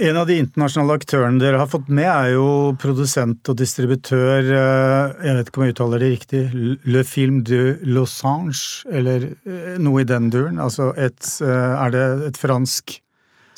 En 0.00 0.16
av 0.16 0.24
de 0.28 0.38
internasjonale 0.40 0.96
aktørene 0.96 1.40
dere 1.40 1.58
har 1.60 1.68
fått 1.68 1.90
med, 1.92 2.08
er 2.08 2.32
jo 2.32 2.72
produsent 2.80 3.48
og 3.50 3.58
distributør 3.60 4.46
eh, 4.46 5.26
Jeg 5.26 5.36
vet 5.36 5.50
ikke 5.50 5.60
om 5.60 5.64
jeg 5.66 5.74
uttaler 5.74 6.02
det 6.02 6.10
riktig. 6.14 6.40
Le 6.88 7.02
Film 7.04 7.42
de 7.44 7.60
Losange, 7.84 8.86
eller 8.88 9.28
eh, 9.28 9.76
noe 9.82 10.00
i 10.00 10.08
den 10.08 10.30
duren. 10.32 10.60
Altså 10.62 10.90
et 10.96 11.28
eh, 11.44 11.74
Er 11.76 11.92
det 11.92 12.06
et 12.30 12.40
fransk 12.40 12.96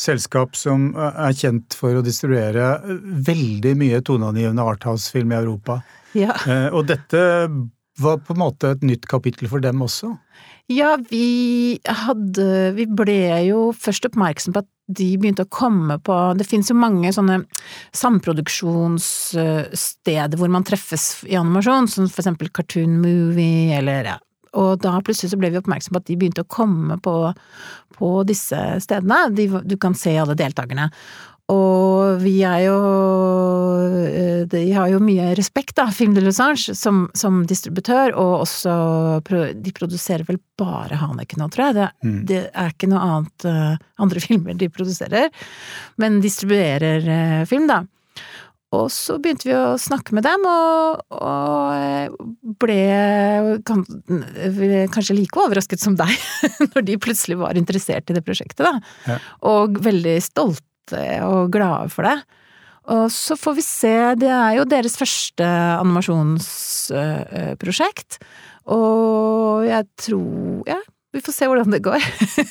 selskap 0.03 0.57
som 0.59 0.89
er 0.99 1.37
kjent 1.39 1.77
for 1.79 1.95
å 1.95 2.03
distribuere 2.03 2.81
veldig 3.23 3.77
mye 3.79 4.01
toneangivende 4.03 4.65
arthouse-film 4.67 5.31
i 5.31 5.37
Europa? 5.39 5.77
Ja. 6.19 6.35
Og 6.75 6.89
dette 6.89 7.21
var 8.03 8.19
på 8.25 8.35
en 8.35 8.41
måte 8.41 8.73
et 8.75 8.83
nytt 8.83 9.07
kapittel 9.07 9.47
for 9.53 9.63
dem 9.63 9.85
også? 9.85 10.11
Ja, 10.71 10.99
vi 11.11 11.81
hadde 11.85 12.73
Vi 12.77 12.87
ble 12.87 13.47
jo 13.49 13.73
først 13.75 14.07
oppmerksom 14.09 14.53
på 14.55 14.61
at 14.63 14.69
de 14.93 15.17
begynte 15.19 15.45
å 15.47 15.53
komme 15.53 15.99
på 16.05 16.35
Det 16.39 16.47
finnes 16.49 16.71
jo 16.71 16.77
mange 16.79 17.13
sånne 17.15 17.37
samproduksjonssteder 17.97 20.39
hvor 20.39 20.49
man 20.53 20.65
treffes 20.67 21.25
i 21.29 21.37
animasjon, 21.39 21.89
som 21.89 22.09
for 22.09 22.21
eksempel 22.23 22.49
Cartoon 22.55 23.01
Movie 23.01 23.77
eller 23.79 24.05
ja. 24.11 24.17
Og 24.59 24.71
da 24.85 24.91
plutselig 25.05 25.31
så 25.33 25.39
ble 25.41 25.49
vi 25.53 25.61
oppmerksom 25.63 25.93
på 25.95 26.01
at 26.03 26.09
de 26.11 26.19
begynte 26.21 26.45
å 26.45 26.51
komme 26.51 26.95
på, 27.01 27.15
på 27.97 28.09
disse 28.29 28.61
stedene. 28.85 29.19
De, 29.33 29.45
du 29.65 29.77
kan 29.81 29.95
se 29.97 30.13
alle 30.21 30.37
deltakerne. 30.37 30.87
Og 31.51 32.21
vi 32.23 32.37
er 32.47 32.61
jo 32.69 32.77
eh, 34.07 34.43
De 34.51 34.63
har 34.73 34.89
jo 34.93 35.01
mye 35.03 35.33
respekt, 35.39 35.75
da, 35.79 35.89
Film 35.93 36.15
de 36.17 36.23
Lausange, 36.25 36.75
som, 36.79 37.05
som 37.19 37.43
distributør, 37.51 38.15
og 38.19 38.45
også 38.47 38.75
De 39.59 39.73
produserer 39.75 40.25
vel 40.29 40.39
bare 40.59 41.01
Haneke 41.03 41.39
nå, 41.41 41.49
tror 41.53 41.71
jeg. 41.71 41.75
Det, 41.81 41.89
Mm. 42.03 42.21
det 42.27 42.41
er 42.55 42.71
ikke 42.73 42.89
noe 42.91 43.03
annet 43.07 43.45
eh, 43.49 43.77
andre 44.03 44.21
filmer 44.27 44.55
de 44.59 44.69
produserer, 44.73 45.29
men 45.99 46.21
distribuerer 46.23 47.05
eh, 47.09 47.43
film, 47.51 47.67
da. 47.71 47.83
Og 48.73 48.87
så 48.89 49.19
begynte 49.21 49.45
vi 49.51 49.53
å 49.53 49.77
snakke 49.77 50.15
med 50.17 50.25
dem, 50.25 50.47
og, 50.49 51.03
og 51.13 52.57
ble 52.63 52.79
kan, 53.69 53.83
kanskje 54.95 55.19
like 55.19 55.37
overrasket 55.43 55.83
som 55.83 55.99
deg, 55.99 56.09
når 56.73 56.87
de 56.89 56.97
plutselig 57.03 57.37
var 57.43 57.59
interessert 57.61 58.09
i 58.09 58.17
det 58.17 58.25
prosjektet, 58.25 58.65
da. 58.65 58.79
Ja. 59.11 59.19
Og 59.53 59.77
veldig 59.85 60.17
stolte 60.25 60.65
og 61.23 61.53
glade 61.55 61.89
for 61.93 62.03
det. 62.09 62.19
Og 62.91 63.07
så 63.15 63.37
får 63.39 63.55
vi 63.55 63.63
se, 63.63 64.15
det 64.19 64.33
er 64.35 64.59
jo 64.59 64.65
deres 64.67 64.99
første 64.99 65.47
animasjonsprosjekt, 65.79 68.19
og 68.73 69.67
jeg 69.67 69.85
tror 69.99 70.63
Ja, 70.67 70.79
vi 71.13 71.21
får 71.21 71.33
se 71.37 71.47
hvordan 71.51 71.71
det 71.75 71.83
går. 71.85 72.01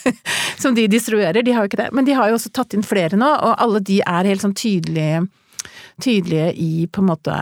Som 0.62 0.76
de 0.78 0.88
distribuerer, 0.92 1.42
de 1.44 1.52
har 1.52 1.62
jo 1.64 1.70
ikke 1.72 1.84
det. 1.84 1.92
Men 1.96 2.06
de 2.06 2.14
har 2.14 2.28
jo 2.30 2.36
også 2.38 2.52
tatt 2.54 2.74
inn 2.78 2.84
flere 2.86 3.18
nå, 3.18 3.26
og 3.26 3.56
alle 3.58 3.80
de 3.84 4.02
er 4.06 4.30
helt 4.30 4.42
sånn 4.44 4.56
tydelige 4.56 5.26
tydelige 6.02 6.54
i 6.58 6.88
på 6.92 7.02
en 7.02 7.10
måte 7.12 7.38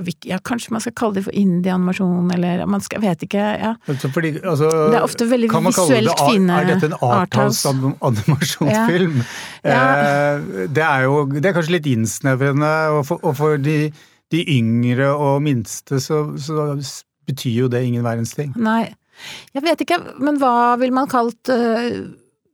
ikke- 0.00 0.28
ja, 0.30 0.38
Kanskje 0.38 0.70
man 0.72 0.80
skal 0.80 0.92
kalle 0.96 1.14
det 1.14 1.24
for 1.24 1.32
indie-animasjon, 1.36 2.30
eller 2.34 2.64
man 2.66 2.80
skal, 2.80 3.00
vet 3.00 3.18
ikke. 3.26 3.42
ja. 3.60 3.74
Fordi, 3.86 4.30
altså, 4.40 4.70
Det 4.90 4.96
er 4.96 5.02
ofte 5.04 5.26
veldig 5.28 5.50
visuelt 5.50 6.08
det 6.08 6.18
fine 6.30 6.50
Er 6.60 6.64
dette 6.64 6.86
en 6.86 6.92
arthouse. 7.02 7.68
arthouse-animasjonsfilm? 7.68 9.22
Ja. 9.64 10.38
Det 10.66 10.82
er 10.82 11.02
jo 11.04 11.26
det 11.26 11.44
er 11.44 11.52
kanskje 11.52 11.76
litt 11.76 11.86
innsnevrende, 11.86 12.72
og 12.96 13.06
for, 13.06 13.20
og 13.22 13.36
for 13.36 13.56
de, 13.58 13.92
de 14.32 14.44
yngre 14.58 15.10
og 15.12 15.42
minste 15.42 16.00
så, 16.00 16.24
så 16.40 16.78
betyr 17.28 17.54
jo 17.64 17.68
det 17.68 17.84
ingen 17.86 18.02
verdens 18.04 18.34
ting. 18.34 18.52
Nei, 18.56 18.94
jeg 19.54 19.62
vet 19.62 19.84
ikke, 19.84 20.00
men 20.18 20.38
hva 20.40 20.76
vil 20.80 20.92
man 20.92 21.06
kalt 21.06 21.52
øh, 21.52 22.08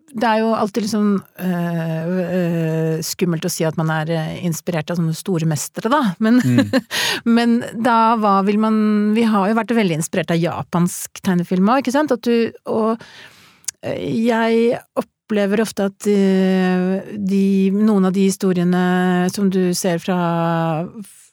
Det 0.08 0.24
er 0.24 0.40
jo 0.40 0.52
alltid 0.56 0.86
liksom 0.86 1.08
øh, 1.44 2.06
øh, 2.22 2.94
skummelt 3.04 3.44
å 3.44 3.50
si 3.52 3.66
at 3.68 3.76
man 3.80 3.90
er 3.92 4.12
øh, 4.14 4.30
inspirert 4.48 4.90
av 4.90 5.00
sånne 5.00 5.16
store 5.16 5.48
mestere, 5.48 5.90
da, 5.92 6.14
men, 6.24 6.40
men 7.36 7.58
da 7.76 8.16
hva 8.20 8.38
vil 8.46 8.60
man 8.62 8.78
Vi 9.16 9.26
har 9.28 9.50
jo 9.50 9.58
vært 9.58 9.76
veldig 9.76 9.98
inspirert 10.00 10.32
av 10.32 10.40
japansk 10.40 11.20
tegnefilm 11.20 11.68
òg, 11.68 11.82
ikke 11.82 11.94
sant? 11.94 12.14
At 12.14 12.24
du 12.24 12.48
Og 12.72 12.96
øh, 12.96 14.00
jeg 14.00 14.80
opplever 14.96 15.60
ofte 15.60 15.90
at 15.90 16.08
øh, 16.08 17.12
de, 17.12 17.44
noen 17.76 18.08
av 18.08 18.16
de 18.16 18.28
historiene 18.30 19.28
som 19.34 19.52
du 19.52 19.74
ser 19.76 20.00
fra 20.02 20.18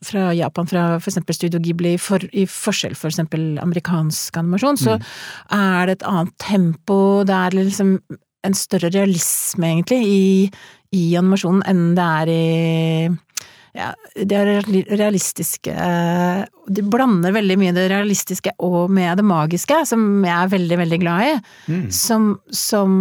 fra 0.05 0.27
Japan, 0.35 0.67
fra 0.69 0.83
eksempel 0.99 1.33
Studio 1.33 1.57
Ghibli, 1.63 1.95
for, 1.97 2.21
i 2.35 2.43
forskjell 2.49 2.93
for 2.99 3.09
eksempel 3.09 3.55
amerikansk 3.63 4.37
animasjon, 4.37 4.77
så 4.77 4.97
er 5.55 5.87
det 5.87 5.95
et 5.95 6.05
annet 6.05 6.35
tempo, 6.43 6.97
det 7.25 7.33
er 7.33 7.57
liksom 7.57 7.95
en 8.45 8.57
større 8.57 8.91
realisme, 8.93 9.73
egentlig, 9.73 10.01
i, 10.05 10.49
i 10.95 11.05
animasjonen 11.19 11.65
enn 11.69 11.85
det 11.97 12.09
er 12.21 12.33
i 12.33 12.43
ja, 13.75 13.89
det 14.15 14.37
er 14.39 14.67
realistiske 14.95 15.73
De 16.77 16.83
blander 16.87 17.33
veldig 17.35 17.57
mye 17.59 17.73
det 17.75 17.89
realistiske 17.91 18.53
og 18.63 18.91
med 18.95 19.19
det 19.19 19.25
magiske, 19.27 19.81
som 19.89 20.23
jeg 20.23 20.35
er 20.35 20.53
veldig, 20.53 20.77
veldig 20.79 20.99
glad 21.01 21.23
i. 21.25 21.33
Mm. 21.67 21.81
Som, 21.91 22.29
som 22.55 22.93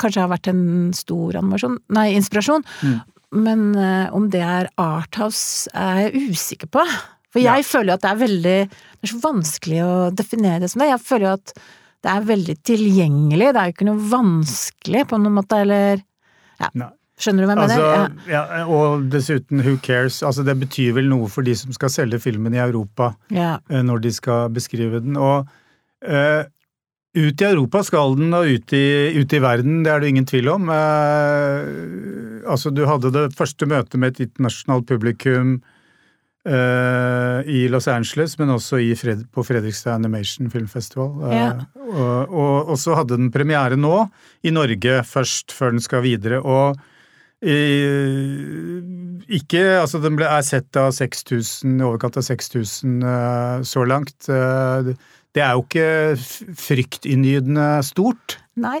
kanskje 0.00 0.24
har 0.24 0.32
vært 0.32 0.48
en 0.52 0.64
stor 0.96 1.36
animasjon 1.42 1.76
Nei, 1.92 2.06
inspirasjon. 2.16 2.64
Mm. 2.80 2.96
Men 3.44 3.66
uh, 3.76 4.14
om 4.16 4.30
det 4.32 4.40
er 4.46 4.70
Arthouse, 4.80 5.68
er 5.76 6.06
jeg 6.06 6.32
usikker 6.32 6.72
på. 6.72 6.84
For 7.34 7.42
jeg 7.42 7.66
føler 7.66 7.92
jo 7.92 7.98
at 7.98 8.04
det 8.04 8.10
er 8.12 8.20
veldig 8.20 8.58
Det 8.70 9.08
er 9.08 9.10
så 9.10 9.22
vanskelig 9.24 9.80
å 9.84 9.94
definere 10.14 10.62
det 10.62 10.70
som 10.72 10.80
det. 10.80 10.92
Jeg 10.94 11.04
føler 11.04 11.28
jo 11.28 11.36
at 11.36 11.56
det 12.04 12.12
er 12.12 12.26
veldig 12.28 12.58
tilgjengelig. 12.66 13.48
Det 13.54 13.60
er 13.60 13.70
jo 13.70 13.74
ikke 13.74 13.88
noe 13.88 14.10
vanskelig 14.10 15.06
på 15.10 15.22
noen 15.22 15.40
måte, 15.40 15.62
eller 15.64 16.04
Ja. 16.60 16.68
Nei. 16.78 16.92
Skjønner 17.14 17.44
du 17.44 17.46
hva 17.46 17.54
jeg 17.54 17.62
Altså, 17.62 17.82
mener? 17.86 18.14
Ja. 18.26 18.40
ja, 18.42 18.62
og 18.74 19.04
dessuten, 19.12 19.60
who 19.62 19.76
cares? 19.78 20.16
Altså, 20.26 20.42
det 20.42 20.56
betyr 20.58 20.96
vel 20.96 21.06
noe 21.12 21.28
for 21.30 21.46
de 21.46 21.54
som 21.54 21.70
skal 21.74 21.92
selge 21.94 22.18
filmen 22.18 22.56
i 22.56 22.62
Europa 22.62 23.12
ja. 23.30 23.60
eh, 23.70 23.84
når 23.86 24.02
de 24.02 24.10
skal 24.16 24.50
beskrive 24.54 24.98
den. 25.04 25.14
Og 25.14 25.46
uh, 25.46 26.42
ut 27.14 27.44
i 27.44 27.46
Europa 27.46 27.84
skal 27.86 28.18
den, 28.18 28.34
og 28.34 28.50
ut 28.50 28.74
i, 28.74 29.14
ut 29.14 29.30
i 29.30 29.42
verden, 29.42 29.84
det 29.86 29.92
er 29.94 30.02
det 30.02 30.10
ingen 30.10 30.26
tvil 30.26 30.50
om. 30.56 30.66
Uh, 30.66 32.42
altså, 32.50 32.74
du 32.74 32.82
hadde 32.90 33.14
det 33.14 33.28
første 33.38 33.70
møtet 33.70 33.94
med 33.94 34.16
et 34.16 34.26
internasjonalt 34.26 34.90
publikum 34.90 35.60
i 36.46 37.68
Los 37.72 37.86
Angeles, 37.88 38.34
men 38.38 38.50
også 38.52 38.76
i 38.84 38.90
Fred, 38.94 39.22
på 39.32 39.44
Fredrikstad 39.46 39.94
Animation 39.96 40.50
Film 40.52 40.66
Festival. 40.68 41.14
Eh, 41.30 41.36
Ja. 41.38 41.52
og, 41.80 42.28
og, 42.34 42.68
og 42.68 42.76
så 42.78 42.94
hadde 42.98 43.16
den 43.16 43.30
premiere 43.32 43.76
nå, 43.80 44.08
i 44.44 44.50
Norge 44.52 44.98
først, 45.08 45.52
før 45.56 45.70
den 45.72 45.80
skal 45.80 46.02
videre. 46.04 46.42
og 46.44 46.76
i- 47.44 48.80
ikke 49.36 49.62
Altså, 49.80 49.98
den 50.02 50.16
ble, 50.16 50.24
er 50.24 50.40
sett 50.42 50.76
av 50.76 50.92
6000, 50.92 51.78
i 51.80 51.84
overkant 51.84 52.16
av 52.16 52.22
6000 52.24 53.02
eh, 53.04 53.60
så 53.64 53.84
langt. 53.88 54.28
Eh, 54.28 54.94
det 55.34 55.42
er 55.42 55.52
jo 55.56 55.64
ikke 55.64 56.16
fryktinngytende 56.56 57.82
stort, 57.84 58.38
Nei. 58.56 58.80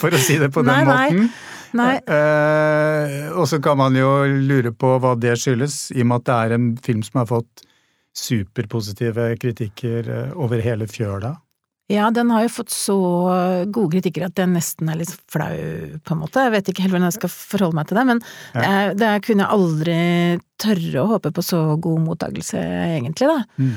for 0.00 0.10
å 0.10 0.18
si 0.18 0.36
det 0.40 0.50
på 0.54 0.64
den 0.66 0.72
nei. 0.72 0.84
måten. 0.88 1.20
Nei. 1.28 1.30
Eh, 2.08 3.30
og 3.36 3.46
så 3.50 3.60
kan 3.62 3.78
man 3.80 3.96
jo 3.98 4.10
lure 4.48 4.72
på 4.72 4.96
hva 5.02 5.14
det 5.20 5.36
skyldes, 5.42 5.90
i 5.94 6.02
og 6.04 6.10
med 6.10 6.22
at 6.22 6.28
det 6.28 6.36
er 6.36 6.54
en 6.56 6.68
film 6.82 7.02
som 7.06 7.22
har 7.22 7.28
fått 7.30 7.66
superpositive 8.16 9.34
kritikker 9.42 10.08
eh, 10.08 10.30
over 10.36 10.62
hele 10.64 10.88
fjøla. 10.90 11.34
Ja, 11.92 12.08
den 12.10 12.32
har 12.34 12.42
jo 12.42 12.50
fått 12.50 12.72
så 12.74 12.96
gode 13.70 13.92
kritikker 13.92 14.24
at 14.26 14.34
den 14.34 14.56
nesten 14.56 14.88
er 14.90 14.98
litt 14.98 15.12
flau, 15.30 15.52
på 16.02 16.16
en 16.16 16.18
måte. 16.24 16.42
Jeg 16.42 16.54
vet 16.56 16.70
ikke 16.72 16.82
helt 16.82 16.96
hvordan 16.96 17.06
jeg 17.06 17.18
skal 17.20 17.30
forholde 17.30 17.78
meg 17.78 17.86
til 17.86 18.00
det, 18.00 18.06
men 18.08 18.22
Ja. 18.56 18.64
jeg, 18.64 18.96
det 18.98 19.10
kunne 19.22 19.44
jeg 19.44 19.54
aldri 19.54 19.98
tørre 20.58 21.04
å 21.04 21.10
håpe 21.12 21.30
på 21.36 21.44
så 21.46 21.60
god 21.78 22.02
mottakelse, 22.08 22.58
egentlig, 22.98 23.30
da. 23.30 23.38
Mm. 23.62 23.76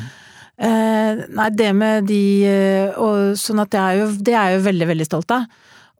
Eh, 0.60 1.22
nei, 1.38 1.50
det 1.56 1.70
med 1.76 2.10
de 2.10 2.24
eh, 2.50 2.98
og, 3.00 3.38
Sånn 3.40 3.62
at 3.64 3.70
det 3.72 3.80
er, 3.80 3.94
jo, 4.02 4.08
det 4.18 4.34
er 4.34 4.50
jeg 4.50 4.58
jo 4.58 4.66
veldig, 4.66 4.88
veldig 4.90 5.08
stolt 5.08 5.32
av. 5.38 5.46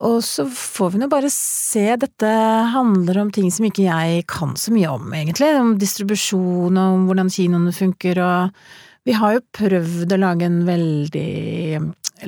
Og 0.08 0.22
så 0.24 0.46
får 0.48 0.94
vi 0.94 1.02
nå 1.02 1.10
bare 1.12 1.28
se, 1.34 1.84
dette 2.00 2.30
handler 2.72 3.18
om 3.20 3.32
ting 3.36 3.50
som 3.52 3.66
ikke 3.68 3.84
jeg 3.84 4.22
kan 4.32 4.54
så 4.56 4.72
mye 4.72 4.88
om, 4.94 5.10
egentlig. 5.12 5.50
Om 5.60 5.74
distribusjon 5.82 6.80
og 6.80 6.94
om 6.96 7.04
hvordan 7.10 7.32
kinoene 7.34 7.74
funker 7.76 8.22
og 8.24 8.64
Vi 9.08 9.14
har 9.16 9.34
jo 9.34 9.42
prøvd 9.56 10.12
å 10.14 10.18
lage 10.20 10.46
en 10.46 10.58
veldig 10.68 11.80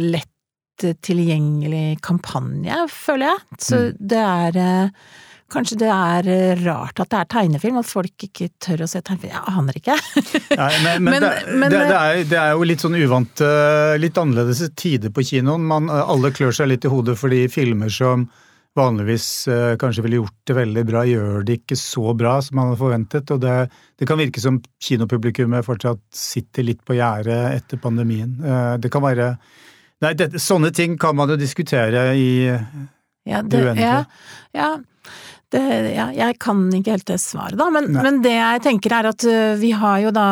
lett 0.01 0.85
tilgjengelig 1.05 1.99
kampanje, 2.01 2.77
føler 2.89 3.27
jeg. 3.27 3.41
Så 3.59 3.75
Mm. 3.91 3.97
det 3.99 4.17
er 4.17 4.57
eh, 4.57 4.89
Kanskje 5.51 5.77
det 5.81 5.89
er 5.91 6.27
eh, 6.31 6.61
rart 6.63 6.99
at 7.03 7.09
det 7.11 7.17
er 7.19 7.27
tegnefilm, 7.33 7.79
at 7.81 7.87
folk 7.89 8.23
ikke 8.27 8.47
tør 8.63 8.85
å 8.85 8.87
se 8.87 9.01
tegnefilm. 9.03 9.33
Jeg 9.35 9.55
aner 9.59 9.79
ikke. 9.81 9.95
Nei, 10.61 10.69
men, 10.85 11.03
men, 11.09 11.17
det, 11.25 11.31
men- 11.51 11.73
det, 11.73 11.81
det, 11.89 11.97
er, 11.97 12.21
det 12.31 12.37
er 12.39 12.53
jo 12.55 12.67
litt 12.69 12.83
sånn 12.85 12.95
uvant 12.99 13.43
eh, 13.43 13.95
Litt 13.99 14.17
annerledes 14.21 14.61
tider 14.79 15.11
på 15.11 15.25
kinoen. 15.27 15.65
Man, 15.67 15.89
eh, 15.91 16.05
alle 16.15 16.31
klør 16.35 16.55
seg 16.55 16.71
litt 16.71 16.87
i 16.87 16.91
hodet 16.93 17.17
fordi 17.19 17.43
filmer 17.51 17.91
som 17.91 18.29
vanligvis 18.79 19.25
kanskje 19.81 20.03
ville 20.05 20.21
gjort 20.21 20.35
det 20.47 20.53
veldig 20.55 20.81
bra, 20.87 21.01
gjør 21.03 21.41
det 21.43 21.57
ikke 21.57 21.75
så 21.75 22.13
bra 22.15 22.37
som 22.39 22.55
man 22.55 22.69
hadde 22.69 22.79
forventet. 22.79 23.33
Og 23.35 23.41
det, 23.43 23.55
det 23.99 24.07
kan 24.07 24.15
virke 24.21 24.39
som 24.39 24.61
kinopublikummet 24.87 25.67
fortsatt 25.67 25.99
sitter 26.15 26.63
litt 26.69 26.79
på 26.87 26.95
gjerdet 26.95 27.57
etter 27.57 27.81
pandemien. 27.83 28.37
Det 28.79 28.91
kan 28.93 29.03
være 29.03 29.33
Nei, 30.01 30.13
det, 30.15 30.29
sånne 30.39 30.71
ting 30.71 30.95
kan 30.97 31.19
man 31.19 31.29
jo 31.33 31.35
diskutere 31.37 32.05
i 32.15 32.29
Ja, 32.47 33.43
Det 33.43 33.59
uendelige. 33.59 33.83
ja, 33.83 33.99
ja, 34.55 34.69
det, 35.51 35.61
ja, 35.95 36.05
jeg 36.15 36.37
kan 36.39 36.61
ikke 36.73 36.93
helt 36.95 37.07
det 37.09 37.17
svaret, 37.21 37.57
da. 37.59 37.67
Men, 37.73 37.89
men 37.93 38.21
det 38.23 38.31
jeg 38.33 38.61
tenker 38.63 38.93
er 38.95 39.09
at 39.09 39.25
øh, 39.27 39.59
vi 39.61 39.71
har 39.75 39.99
jo 40.05 40.11
da 40.15 40.25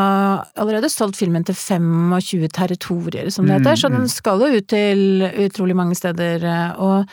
allerede 0.55 0.89
solgt 0.89 1.19
filmen 1.19 1.43
til 1.47 1.55
25 1.55 2.47
territorier, 2.55 3.29
som 3.29 3.45
det 3.45 3.57
heter. 3.57 3.75
Mm, 3.75 3.81
Så 3.83 3.89
mm. 3.89 3.97
den 3.99 4.09
skal 4.09 4.39
jo 4.45 4.49
ut 4.59 4.67
til 4.71 5.25
utrolig 5.45 5.75
mange 5.75 5.95
steder. 5.99 6.43
øh, 6.47 6.79
Og 6.79 7.05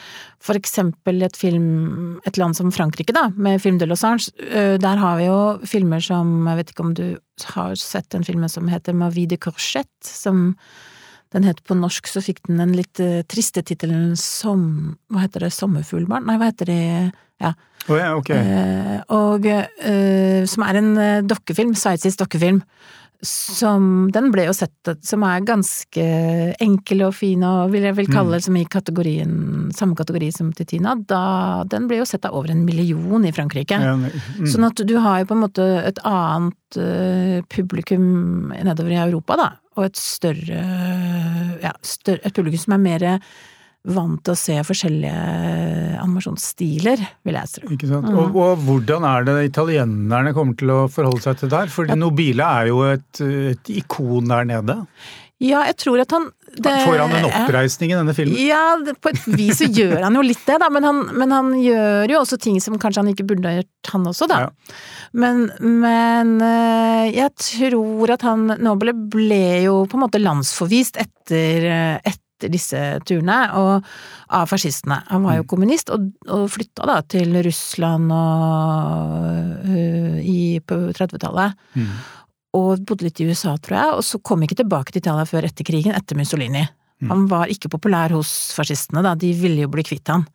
for 0.47 0.55
eksempel 0.55 1.23
et 1.27 1.37
film, 1.37 2.19
et 2.27 2.39
land 2.39 2.55
som 2.55 2.71
Frankrike, 2.73 3.13
da, 3.13 3.29
med 3.35 3.59
Film 3.59 3.79
de 3.79 3.87
Losange. 3.87 4.31
øh, 4.41 4.79
Der 4.81 4.97
har 4.97 5.17
vi 5.19 5.25
jo 5.27 5.59
filmer 5.67 6.01
som 6.01 6.47
Jeg 6.47 6.57
vet 6.57 6.71
ikke 6.71 6.85
om 6.85 6.95
du 6.95 7.17
har 7.53 7.75
sett 7.75 8.11
den 8.13 8.25
filmen 8.25 8.49
som 8.49 8.69
heter 8.69 8.93
Ma 8.95 9.09
vie 9.09 9.27
de 9.27 9.37
Courchette, 9.37 9.91
som 10.07 10.55
den 11.35 11.47
het 11.49 11.63
på 11.67 11.77
norsk, 11.79 12.09
så 12.11 12.23
fikk 12.25 12.45
den 12.47 12.61
den 12.63 12.75
litt 12.79 13.01
uh, 13.03 13.23
triste 13.29 13.65
tittelen 13.67 14.15
som 14.21 14.97
Hva 15.13 15.25
heter 15.25 15.47
det? 15.47 15.55
Sommerfuglbarn? 15.57 16.27
Nei, 16.29 16.37
hva 16.41 16.51
heter 16.51 16.71
det? 16.71 16.83
Ja. 17.43 17.53
Oh, 17.87 17.97
ja, 17.99 18.13
okay. 18.17 18.39
uh, 18.41 19.01
og 19.15 19.47
uh, 19.47 20.47
Som 20.49 20.67
er 20.67 20.81
en 20.81 20.93
dokkefilm, 21.27 21.75
sveitsisk 21.79 22.23
dokkefilm. 22.23 22.63
Som 23.25 24.11
Den 24.13 24.29
ble 24.35 24.47
jo 24.49 24.55
sett 24.57 24.91
Som 25.07 25.25
er 25.27 25.45
ganske 25.47 26.05
enkel 26.63 27.05
og 27.07 27.15
fin 27.17 27.43
og 27.47 27.73
vil 27.73 27.87
jeg 27.89 27.97
vel 27.97 28.11
kalle 28.11 28.37
det 28.37 28.45
som 28.47 28.59
i 28.59 28.65
kategorien 28.69 29.71
Samme 29.77 29.97
kategori 29.99 30.29
som 30.35 30.53
Titina. 30.57 30.95
Da, 31.09 31.65
den 31.69 31.89
ble 31.91 32.01
jo 32.01 32.07
sett 32.09 32.27
av 32.29 32.37
over 32.37 32.53
en 32.53 32.65
million 32.67 33.25
i 33.27 33.33
Frankrike. 33.35 33.79
Ja, 33.83 33.97
mm. 33.99 34.47
Sånn 34.49 34.67
at 34.69 34.81
du 34.89 34.95
har 35.03 35.21
jo 35.21 35.29
på 35.31 35.37
en 35.37 35.43
måte 35.43 35.67
et 35.83 35.99
annet 36.07 36.79
uh, 36.79 37.43
publikum 37.53 38.53
nedover 38.55 38.95
i 38.95 39.01
Europa, 39.03 39.37
da. 39.41 39.49
Og 39.77 39.89
et 39.91 40.01
større 40.01 40.63
Ja, 41.63 41.75
større, 41.85 42.23
et 42.25 42.37
publikum 42.37 42.63
som 42.63 42.77
er 42.79 42.85
mer 42.85 43.07
vant 43.87 44.23
til 44.27 44.35
å 44.35 44.39
se 44.39 44.57
forskjellige 44.67 45.99
animasjonsstiler, 46.03 47.05
vil 47.27 47.39
jeg 47.39 47.53
tro. 47.53 47.69
Ikke 47.77 47.91
sant? 47.91 48.09
Mm. 48.11 48.17
Og, 48.23 48.41
og 48.43 48.65
hvordan 48.67 49.07
er 49.09 49.29
det 49.29 49.37
italienerne 49.51 50.35
kommer 50.37 50.59
til 50.59 50.73
å 50.75 50.81
forholde 50.93 51.23
seg 51.25 51.39
til 51.43 51.53
det 51.53 51.67
For 51.75 51.91
ja. 51.91 51.99
Nobile 51.99 52.49
er 52.61 52.73
jo 52.73 52.83
et, 52.89 53.23
et 53.53 53.77
ikon 53.77 54.33
der 54.33 54.49
nede. 54.49 54.81
Ja, 55.43 55.67
jeg 55.69 55.77
tror 55.83 56.01
at 56.01 56.13
han 56.17 56.31
det, 56.57 56.71
Får 56.87 57.01
han 57.03 57.13
en 57.13 57.27
oppreisning 57.29 57.91
i 57.91 57.97
denne 57.99 58.15
filmen? 58.17 58.39
Ja, 58.41 58.79
det, 58.81 58.95
på 59.05 59.11
et 59.13 59.27
vis 59.29 59.59
så 59.61 59.67
gjør 59.69 60.07
han 60.07 60.15
jo 60.17 60.23
litt 60.25 60.41
det, 60.49 60.57
da, 60.63 60.71
men 60.73 60.87
han, 60.87 61.03
men 61.13 61.35
han 61.35 61.51
gjør 61.61 62.15
jo 62.15 62.21
også 62.23 62.39
ting 62.41 62.57
som 62.65 62.79
kanskje 62.81 63.03
han 63.03 63.11
ikke 63.13 63.27
burde 63.29 63.51
ha 63.51 63.59
gjort, 63.59 63.91
han 63.93 64.07
også, 64.09 64.29
da. 64.31 64.39
Ja. 64.47 64.79
Men, 65.21 65.43
men 65.61 66.33
eh, 66.47 67.11
jeg 67.13 67.35
tror 67.43 68.15
at 68.17 68.25
han 68.25 68.49
Nobile 68.65 68.97
ble 69.13 69.67
jo 69.67 69.83
på 69.85 69.99
en 69.99 70.07
måte 70.07 70.23
landsforvist 70.23 70.97
etter, 71.03 71.69
eh, 71.69 72.17
etter 72.37 72.53
disse 72.53 72.81
turene, 73.09 73.39
og 73.57 73.87
av 74.37 74.51
fascistene. 74.51 75.01
Han 75.09 75.25
var 75.25 75.39
jo 75.39 75.47
Mm. 75.47 75.49
kommunist, 75.49 75.91
og, 75.91 76.13
og 76.29 76.51
flytta 76.53 76.87
da 76.87 77.01
til 77.03 77.33
Russland 77.43 78.13
og, 78.13 79.65
uh, 79.65 80.21
i, 80.21 80.61
på 80.61 80.93
30-tallet. 80.93 81.57
Mm. 81.75 81.91
Og 82.57 82.85
bodde 82.85 83.05
litt 83.09 83.21
i 83.21 83.27
USA, 83.29 83.57
tror 83.57 83.77
jeg, 83.77 83.95
og 83.97 84.05
så 84.05 84.21
kom 84.23 84.43
ikke 84.43 84.57
tilbake 84.61 84.93
til 84.93 85.01
Italia 85.01 85.25
før 85.25 85.45
etter 85.49 85.65
krigen, 85.65 85.97
etter 85.97 86.17
Mussolini. 86.17 86.67
Mm. 87.03 87.11
Han 87.11 87.27
var 87.29 87.53
ikke 87.53 87.73
populær 87.73 88.13
hos 88.17 88.53
fascistene, 88.57 89.03
da, 89.05 89.15
de 89.15 89.33
ville 89.37 89.65
jo 89.65 89.73
bli 89.73 89.85
kvitt 89.85 90.09
han. 90.09 90.27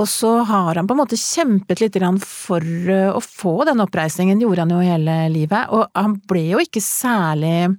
Og 0.00 0.08
så 0.08 0.42
har 0.48 0.74
han 0.76 0.88
på 0.88 0.94
en 0.96 1.02
måte 1.02 1.16
kjempet 1.20 1.80
litt 1.80 1.96
for 2.24 2.64
øh, 2.64 3.12
å 3.12 3.20
få 3.20 3.64
den 3.68 3.80
oppreisningen, 3.84 4.40
gjorde 4.40 4.64
han 4.64 4.72
jo 4.72 4.80
hele 4.80 5.28
livet, 5.28 5.68
og 5.68 5.88
han 5.94 6.16
ble 6.28 6.46
jo 6.54 6.62
ikke 6.64 6.80
særlig 6.80 7.76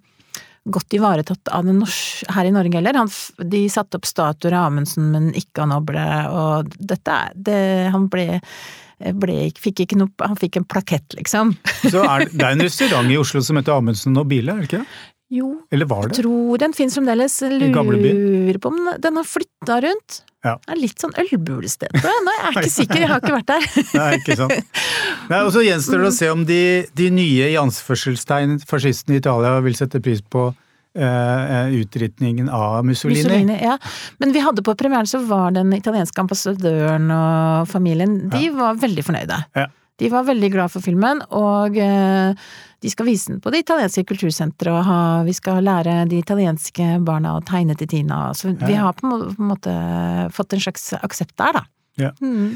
godt 0.65 0.95
ivaretatt 0.95 1.49
av 1.51 1.65
det 1.67 1.73
norsk, 1.75 2.23
her 2.31 2.47
i 2.47 2.53
Norge 2.55 2.77
heller. 2.79 2.99
Han, 3.01 3.09
de 3.51 3.63
satte 3.71 3.99
opp 3.99 4.07
statuer 4.07 4.55
av 4.55 4.69
Amundsen, 4.69 5.09
men 5.11 5.31
ikke 5.35 5.65
av 5.65 5.71
Noble, 5.73 6.05
og 6.31 6.75
dette 6.79 7.17
er 7.25 7.33
det, 7.35 7.59
Han 7.91 8.07
ble, 8.11 8.39
ble 9.19 9.37
fikk 9.59 9.83
ikke 9.83 9.99
noe 9.99 10.29
Han 10.29 10.39
fikk 10.39 10.61
en 10.61 10.67
plakett, 10.69 11.17
liksom. 11.19 11.55
Så 11.93 12.03
er, 12.03 12.29
det 12.31 12.45
er 12.45 12.55
en 12.55 12.63
restaurant 12.63 13.11
i 13.11 13.19
Oslo 13.19 13.43
som 13.43 13.59
heter 13.59 13.75
Amundsen 13.75 14.15
Nobile, 14.15 14.55
er 14.55 14.63
det 14.63 14.71
ikke 14.71 14.83
det? 14.85 15.01
Jo, 15.33 15.47
Eller 15.73 15.89
var 15.89 16.07
det? 16.07 16.19
tror 16.21 16.61
den 16.61 16.75
finnes 16.77 16.93
fremdeles. 16.93 17.39
Lurer 17.41 18.59
på 18.61 18.69
om 18.69 18.91
den 19.01 19.15
har 19.17 19.25
flytta 19.25 19.79
rundt. 19.81 20.19
Ja. 20.43 20.57
Det 20.59 20.73
er 20.75 20.79
litt 20.81 20.99
sånn 20.99 21.13
ølbulested, 21.21 21.93
jeg. 21.95 22.03
er 22.03 22.25
jeg 22.27 22.47
er 22.49 22.57
ikke 22.59 22.73
sikker, 22.73 22.99
jeg 22.99 23.11
har 23.11 23.21
ikke 23.23 23.35
vært 23.37 23.51
der. 23.53 23.67
Nei, 23.99 24.09
ikke 24.19 24.35
sant. 24.41 24.81
Nei, 25.29 25.39
og 25.39 25.53
så 25.55 25.63
gjenstår 25.63 26.03
det 26.03 26.09
å 26.09 26.15
se 26.17 26.31
om 26.33 26.43
de, 26.49 26.63
de 26.99 27.07
nye 27.15 27.47
i 27.53 27.55
anførselstegn 27.61 28.57
fascistene 28.67 29.17
i 29.17 29.23
Italia 29.23 29.55
vil 29.63 29.77
sette 29.79 30.01
pris 30.03 30.19
på 30.35 30.49
eh, 30.99 31.71
utritningen 31.79 32.49
av 32.51 32.83
Mussolini. 32.85 33.23
Mussolini, 33.23 33.59
ja. 33.63 33.77
Men 34.19 34.35
vi 34.35 34.43
hadde 34.43 34.65
på 34.67 34.75
premieren 34.79 35.07
så 35.07 35.23
var 35.29 35.55
den 35.55 35.71
italienske 35.77 36.25
ambassadøren 36.25 37.07
og 37.15 37.71
familien, 37.71 38.19
de 38.33 38.49
var 38.57 38.75
veldig 38.83 39.07
fornøyde. 39.07 39.39
Ja. 39.55 39.69
De 40.01 40.09
var 40.09 40.25
veldig 40.25 40.49
glad 40.55 40.71
for 40.73 40.81
filmen, 40.81 41.21
og 41.37 41.77
eh, 41.77 42.45
de 42.83 42.91
skal 42.91 43.07
vise 43.07 43.29
den 43.29 43.41
på 43.43 43.51
det 43.53 43.61
italienske 43.63 44.03
kultursenteret, 44.09 44.73
og 44.73 44.87
ha, 44.87 45.01
vi 45.27 45.35
skal 45.37 45.61
lære 45.63 45.99
de 46.09 46.17
italienske 46.19 46.97
barna 47.05 47.35
å 47.37 47.43
tegne 47.45 47.77
til 47.79 47.91
Tina. 47.91 48.25
Så 48.37 48.55
vi 48.57 48.73
har 48.73 48.95
på 48.97 49.11
en 49.11 49.51
måte 49.51 49.75
fått 50.33 50.57
en 50.57 50.63
slags 50.65 50.89
aksept 50.97 51.37
der, 51.39 51.59
da. 51.59 51.63
Ja. 52.01 52.09
Mm. 52.23 52.55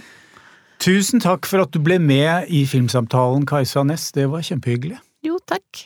Tusen 0.81 1.21
takk 1.21 1.45
for 1.49 1.61
at 1.63 1.73
du 1.73 1.81
ble 1.81 1.97
med 2.01 2.49
i 2.53 2.63
Filmsamtalen, 2.69 3.45
Kajsa 3.49 3.85
Næss. 3.85 4.09
Det 4.17 4.27
var 4.33 4.45
kjempehyggelig. 4.45 4.99
Jo, 5.25 5.37
takk. 5.49 5.85